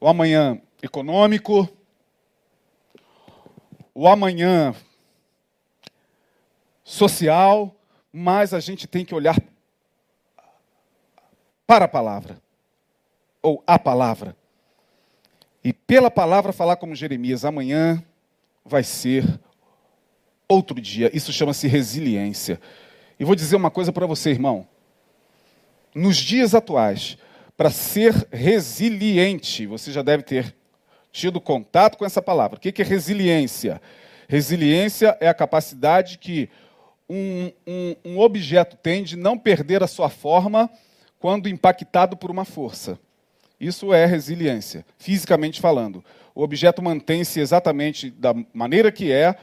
[0.00, 1.68] o amanhã econômico,
[3.94, 4.74] o amanhã
[6.82, 7.76] social,
[8.12, 9.40] mas a gente tem que olhar
[11.64, 12.42] para a palavra,
[13.40, 14.41] ou a palavra.
[15.64, 18.02] E pela palavra falar como Jeremias, amanhã
[18.64, 19.24] vai ser
[20.48, 21.10] outro dia.
[21.14, 22.60] Isso chama-se resiliência.
[23.18, 24.66] E vou dizer uma coisa para você, irmão.
[25.94, 27.16] Nos dias atuais,
[27.56, 30.54] para ser resiliente, você já deve ter
[31.12, 32.56] tido contato com essa palavra.
[32.56, 33.80] O que é resiliência?
[34.26, 36.48] Resiliência é a capacidade que
[37.08, 40.70] um, um, um objeto tem de não perder a sua forma
[41.18, 42.98] quando impactado por uma força.
[43.62, 46.04] Isso é resiliência, fisicamente falando.
[46.34, 49.36] O objeto mantém-se exatamente da maneira que é,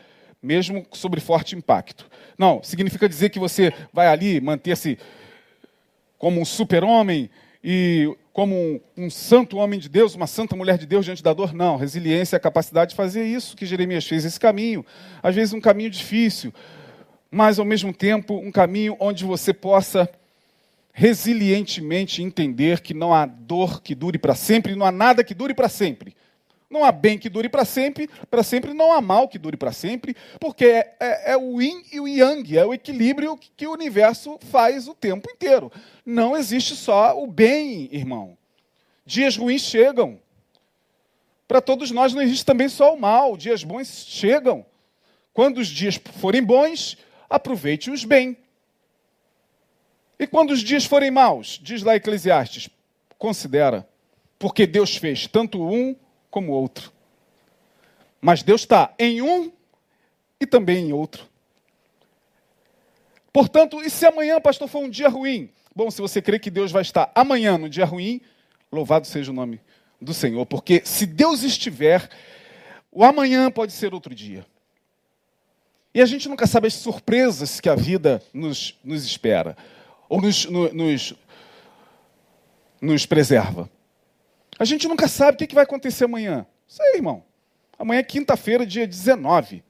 [0.44, 2.06] mesmo sobre forte impacto.
[2.38, 5.00] Não, significa dizer que você vai ali manter-se
[6.18, 7.30] como um super-homem
[7.64, 11.32] e como um, um, santo homem de Deus, uma santa mulher de Deus diante da
[11.32, 11.54] dor.
[11.54, 14.86] Não, resiliência é a capacidade de fazer isso que Jeremias fez, esse caminho.
[15.24, 16.54] Às vezes um caminho difícil,
[17.32, 20.10] mas ao mesmo tempo um caminho onde você possa
[21.00, 25.54] resilientemente entender que não há dor que dure para sempre, não há nada que dure
[25.54, 26.14] para sempre.
[26.70, 29.72] Não há bem que dure para sempre, para sempre não há mal que dure para
[29.72, 33.72] sempre, porque é, é, é, o yin e o yang, é o equilíbrio que o
[33.72, 35.72] universo faz o tempo inteiro.
[36.06, 38.38] Não existe só o bem, irmão.
[39.06, 40.20] Dias ruins chegam.
[41.47, 44.66] Para todos nós não existe também só o mal, dias bons chegam.
[45.34, 46.97] Quando os dias forem bons,
[47.30, 48.36] aproveite-os bem.
[50.20, 52.70] E quando os dias forem maus, diz lá Eclesiastes,
[53.18, 53.88] considera,
[54.38, 55.96] porque Deus fez tanto um
[56.30, 56.92] como outro.
[58.20, 59.50] Mas Deus está em um
[60.38, 61.26] e também em outro.
[63.32, 65.50] Portanto, e se amanhã, pastor, for um dia ruim?
[65.74, 68.20] Bom, se você crê que Deus vai estar amanhã no dia ruim,
[68.70, 69.62] louvado seja o nome
[70.02, 72.10] do Senhor, porque se Deus estiver,
[72.92, 74.46] o amanhã pode ser outro dia.
[75.94, 79.56] E a gente nunca sabe as surpresas que a vida nos, nos espera
[80.10, 81.14] ou nos, nos,
[82.82, 83.70] nos preserva.
[84.57, 86.45] A gente nunca sabe o que vai acontecer amanhã.
[86.68, 87.24] Sei, irmão.
[87.78, 89.64] Amanhã é quinta-feira, dia 19.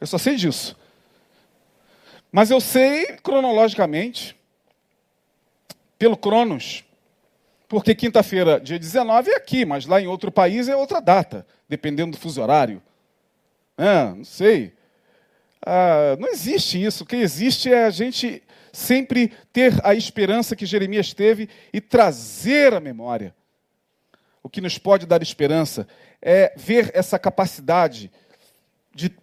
[0.00, 0.76] Eu só sei disso.
[2.30, 4.36] Mas eu sei cronologicamente,
[5.98, 6.84] pelo Cronos,
[7.68, 12.12] porque quinta-feira, dia 19, é aqui, mas lá em outro país é outra data, dependendo
[12.12, 12.82] do fuso horário.
[13.78, 14.74] É, não sei.
[15.64, 17.04] Ah, não existe isso.
[17.04, 18.42] O que existe é a gente
[18.72, 23.34] sempre ter a esperança que Jeremias teve e trazer a memória.
[24.42, 25.86] O que nos pode dar esperança
[26.20, 28.10] é ver essa capacidade
[28.94, 29.14] de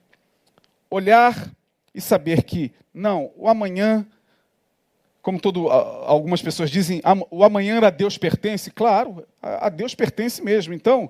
[0.89, 1.51] olhar
[1.93, 4.07] e saber que, não, o amanhã,
[5.21, 8.71] como todo, algumas pessoas dizem, o amanhã a Deus pertence.
[8.71, 10.73] Claro, a Deus pertence mesmo.
[10.73, 11.09] Então,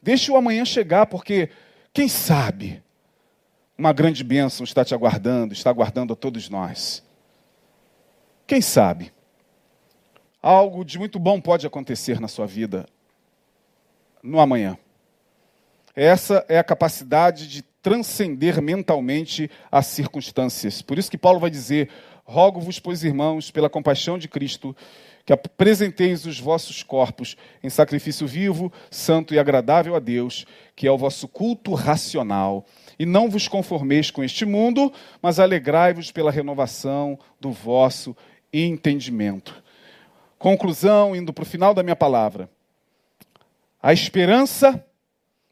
[0.00, 1.50] deixe o amanhã chegar, porque,
[1.92, 2.82] quem sabe,
[3.76, 7.02] uma grande bênção está te aguardando, está aguardando a todos nós.
[8.46, 9.12] Quem sabe?
[10.42, 12.86] Algo de muito bom pode acontecer na sua vida
[14.22, 14.76] no amanhã.
[15.96, 20.82] Essa é a capacidade de transcender mentalmente as circunstâncias.
[20.82, 21.88] Por isso que Paulo vai dizer:
[22.24, 24.74] Rogo-vos, pois, irmãos, pela compaixão de Cristo,
[25.26, 30.90] que apresenteis os vossos corpos em sacrifício vivo, santo e agradável a Deus, que é
[30.90, 32.64] o vosso culto racional.
[32.98, 38.16] E não vos conformeis com este mundo, mas alegrai-vos pela renovação do vosso
[38.54, 39.60] e entendimento.
[40.38, 42.48] Conclusão, indo para o final da minha palavra.
[43.82, 44.86] A esperança,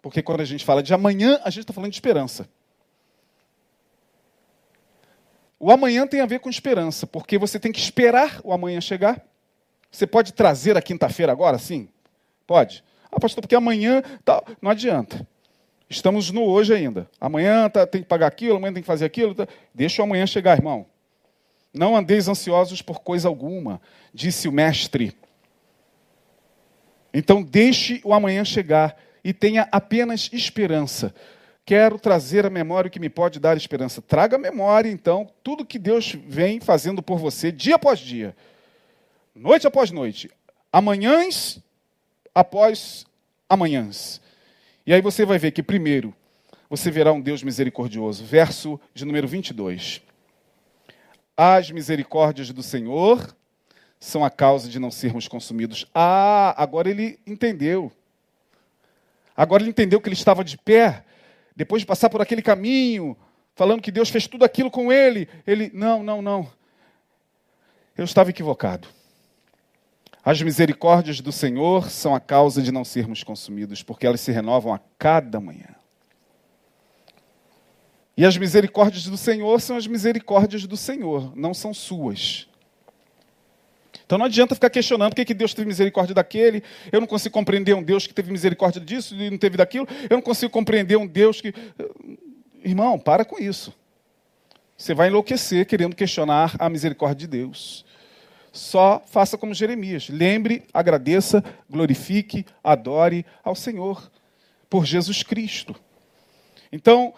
[0.00, 2.48] porque quando a gente fala de amanhã, a gente está falando de esperança.
[5.59, 9.20] O amanhã tem a ver com esperança, porque você tem que esperar o amanhã chegar.
[9.90, 11.88] Você pode trazer a quinta-feira agora, sim?
[12.46, 12.84] Pode.
[13.11, 14.40] Ah, pastor, porque amanhã tá...
[14.62, 15.26] não adianta.
[15.90, 17.11] Estamos no hoje ainda.
[17.20, 19.34] Amanhã tá, tem que pagar aquilo, amanhã tem que fazer aquilo.
[19.34, 19.48] Tá...
[19.74, 20.86] Deixa o amanhã chegar, irmão.
[21.73, 23.81] Não andeis ansiosos por coisa alguma,
[24.12, 25.16] disse o mestre.
[27.14, 31.14] Então deixe o amanhã chegar e tenha apenas esperança.
[31.64, 34.03] Quero trazer a memória o que me pode dar esperança.
[34.03, 38.35] Traga a memória, então, tudo que Deus vem fazendo por você dia após dia,
[39.35, 40.29] noite após noite,
[40.73, 41.62] amanhãs
[42.35, 43.07] após
[43.49, 44.20] amanhãs.
[44.85, 46.12] E aí você vai ver que, primeiro,
[46.68, 48.25] você verá um Deus misericordioso.
[48.25, 50.03] Verso de número 22.
[51.37, 53.35] As misericórdias do Senhor
[53.99, 55.87] são a causa de não sermos consumidos.
[55.95, 57.91] Ah, agora ele entendeu.
[59.37, 61.05] Agora ele entendeu que ele estava de pé,
[61.55, 63.16] depois de passar por aquele caminho,
[63.55, 65.28] falando que Deus fez tudo aquilo com ele.
[65.47, 66.51] Ele, não, não, não.
[67.97, 68.89] Eu estava equivocado.
[70.24, 74.72] As misericórdias do Senhor são a causa de não sermos consumidos, porque elas se renovam
[74.72, 75.74] a cada manhã.
[78.16, 82.46] E as misericórdias do Senhor são as misericórdias do Senhor, não são suas.
[84.04, 87.32] Então não adianta ficar questionando por que, que Deus teve misericórdia daquele, eu não consigo
[87.32, 90.96] compreender um Deus que teve misericórdia disso e não teve daquilo, eu não consigo compreender
[90.96, 91.54] um Deus que.
[92.62, 93.74] Irmão, para com isso.
[94.76, 97.84] Você vai enlouquecer querendo questionar a misericórdia de Deus.
[98.52, 100.08] Só faça como Jeremias.
[100.10, 104.10] Lembre, agradeça, glorifique, adore ao Senhor
[104.68, 105.74] por Jesus Cristo.
[106.70, 107.14] Então,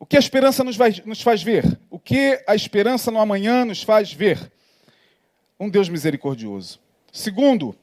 [0.00, 1.78] o que a esperança nos, vai, nos faz ver?
[1.90, 4.50] O que a esperança no amanhã nos faz ver?
[5.58, 6.80] Um Deus misericordioso.
[7.12, 7.76] Segundo,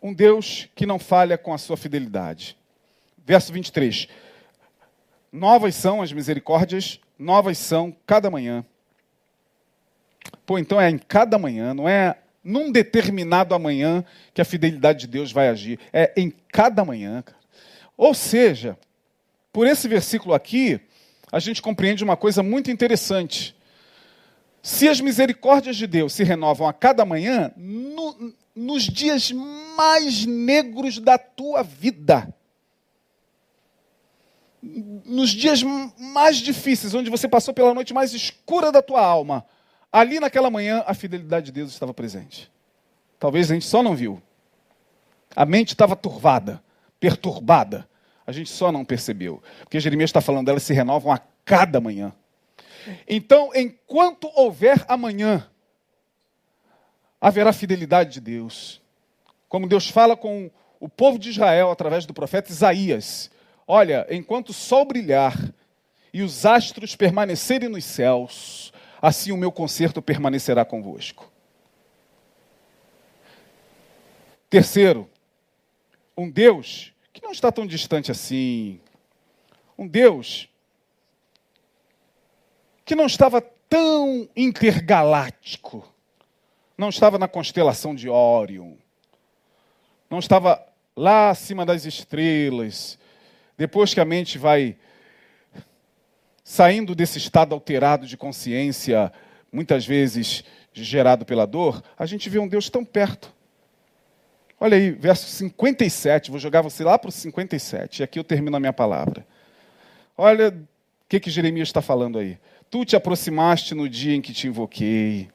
[0.00, 2.56] um Deus que não falha com a sua fidelidade.
[3.26, 4.06] Verso 23.
[5.32, 8.64] Novas são as misericórdias, novas são cada manhã.
[10.46, 15.06] Pô, então é em cada manhã, não é num determinado amanhã que a fidelidade de
[15.08, 15.80] Deus vai agir.
[15.92, 17.24] É em cada manhã.
[17.96, 18.78] Ou seja,
[19.52, 20.80] por esse versículo aqui,
[21.32, 23.54] a gente compreende uma coisa muito interessante.
[24.62, 29.30] Se as misericórdias de Deus se renovam a cada manhã, no, nos dias
[29.76, 32.32] mais negros da tua vida,
[34.62, 39.46] nos dias mais difíceis, onde você passou pela noite mais escura da tua alma,
[39.90, 42.50] ali naquela manhã a fidelidade de Deus estava presente.
[43.18, 44.20] Talvez a gente só não viu.
[45.34, 46.62] A mente estava turvada,
[46.98, 47.88] perturbada.
[48.26, 49.42] A gente só não percebeu.
[49.60, 52.12] Porque Jeremias está falando, elas se renovam a cada manhã.
[53.08, 55.48] Então, enquanto houver amanhã,
[57.20, 58.80] haverá fidelidade de Deus.
[59.48, 63.30] Como Deus fala com o povo de Israel através do profeta Isaías:
[63.66, 65.36] Olha, enquanto o sol brilhar
[66.12, 71.30] e os astros permanecerem nos céus, assim o meu conserto permanecerá convosco.
[74.48, 75.08] Terceiro,
[76.16, 76.89] um Deus
[77.30, 78.80] não está tão distante assim.
[79.78, 80.48] Um Deus
[82.84, 85.88] que não estava tão intergaláctico.
[86.76, 88.74] Não estava na constelação de Órion.
[90.10, 90.60] Não estava
[90.96, 92.98] lá acima das estrelas.
[93.56, 94.76] Depois que a mente vai
[96.42, 99.12] saindo desse estado alterado de consciência,
[99.52, 103.32] muitas vezes gerado pela dor, a gente vê um Deus tão perto.
[104.62, 108.58] Olha aí, verso 57, vou jogar você lá para o 57, e aqui eu termino
[108.58, 109.26] a minha palavra.
[110.18, 112.38] Olha o que, que Jeremias está falando aí.
[112.68, 115.30] Tu te aproximaste no dia em que te invoquei.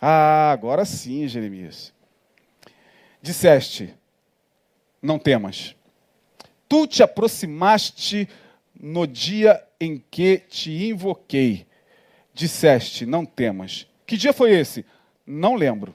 [0.00, 1.94] Ah, agora sim, Jeremias.
[3.22, 3.94] Disseste,
[5.00, 5.76] não temas.
[6.68, 8.28] Tu te aproximaste
[8.74, 11.68] no dia em que te invoquei.
[12.34, 13.86] Disseste, não temas.
[14.04, 14.84] Que dia foi esse?
[15.24, 15.94] Não lembro.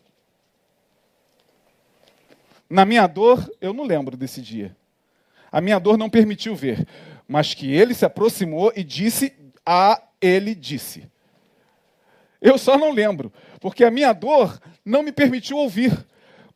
[2.74, 4.76] Na minha dor, eu não lembro desse dia.
[5.52, 6.88] A minha dor não permitiu ver,
[7.28, 9.32] mas que ele se aproximou e disse
[9.64, 11.08] a ele disse.
[12.42, 16.04] Eu só não lembro, porque a minha dor não me permitiu ouvir,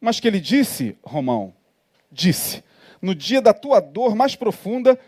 [0.02, 1.54] mas que ele disse, Romão,
[2.12, 2.64] disse.
[3.00, 5.00] No dia da tua dor mais profunda,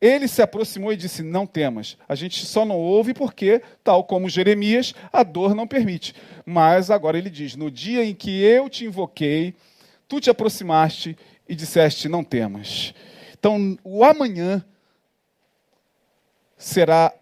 [0.00, 1.98] ele se aproximou e disse: Não temas.
[2.08, 6.14] A gente só não ouve porque, tal como Jeremias, a dor não permite.
[6.46, 9.54] Mas agora ele diz: No dia em que eu te invoquei,
[10.08, 11.16] tu te aproximaste
[11.48, 12.94] e disseste: Não temas.
[13.38, 14.64] Então, o amanhã
[16.56, 17.12] será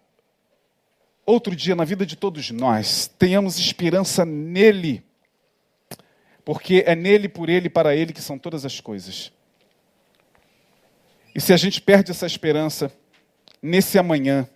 [1.26, 3.10] outro dia na vida de todos nós.
[3.18, 5.04] Tenhamos esperança nele,
[6.44, 9.32] porque é nele, por ele, para ele que são todas as coisas.
[11.34, 12.92] E se a gente perde essa esperança
[13.60, 14.48] nesse amanhã,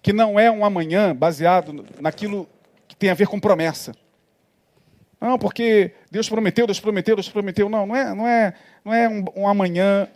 [0.00, 2.48] que não é um amanhã baseado naquilo
[2.86, 3.94] que tem a ver com promessa,
[5.22, 7.68] não, porque Deus prometeu, Deus prometeu, Deus prometeu.
[7.68, 8.54] Não, não é, não é,
[8.84, 10.08] não é um, um amanhã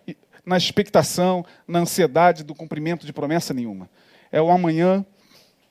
[0.45, 3.89] na expectação, na ansiedade do cumprimento de promessa nenhuma.
[4.33, 5.07] É o amanhã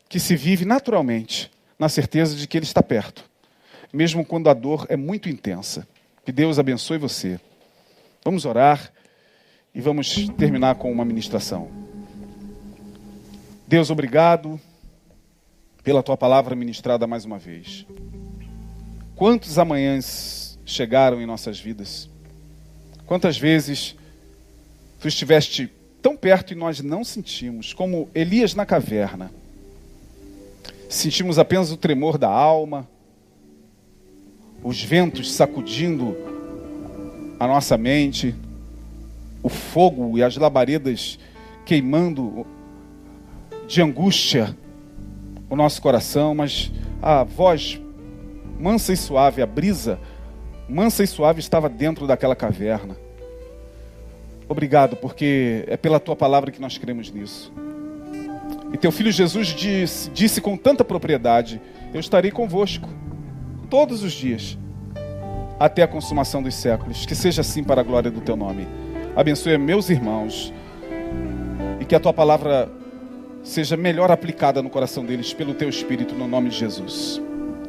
[0.07, 3.29] que se vive naturalmente, na certeza de que Ele está perto,
[3.91, 5.86] mesmo quando a dor é muito intensa.
[6.23, 7.38] Que Deus abençoe você.
[8.23, 8.89] Vamos orar
[9.73, 11.69] e vamos terminar com uma ministração.
[13.67, 14.57] Deus, obrigado
[15.83, 17.86] pela tua palavra ministrada mais uma vez.
[19.16, 22.09] Quantos amanhãs chegaram em nossas vidas?
[23.05, 23.95] Quantas vezes
[24.99, 29.32] tu estiveste tão perto e nós não sentimos, como Elias na caverna.
[30.89, 32.88] Sentimos apenas o tremor da alma,
[34.63, 36.16] os ventos sacudindo
[37.39, 38.36] a nossa mente,
[39.41, 41.18] o fogo e as labaredas
[41.66, 42.45] queimando
[43.68, 44.55] de angústia
[45.49, 47.80] o nosso coração, mas a voz
[48.60, 49.99] mansa e suave, a brisa
[50.68, 52.97] mansa e suave estava dentro daquela caverna.
[54.47, 57.51] Obrigado, porque é pela tua palavra que nós cremos nisso.
[58.74, 61.62] E teu filho Jesus disse, disse com tanta propriedade:
[61.93, 62.88] Eu estarei convosco
[63.70, 64.58] todos os dias,
[65.60, 67.06] até a consumação dos séculos.
[67.06, 68.68] Que seja assim para a glória do teu nome.
[69.16, 70.53] Abençoe meus irmãos
[71.80, 72.70] e que a tua palavra
[73.43, 77.22] seja melhor aplicada no coração deles pelo teu espírito, no nome de Jesus.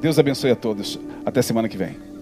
[0.07, 1.01] Deus abençoe a todos.
[1.25, 2.16] Até semana que vem.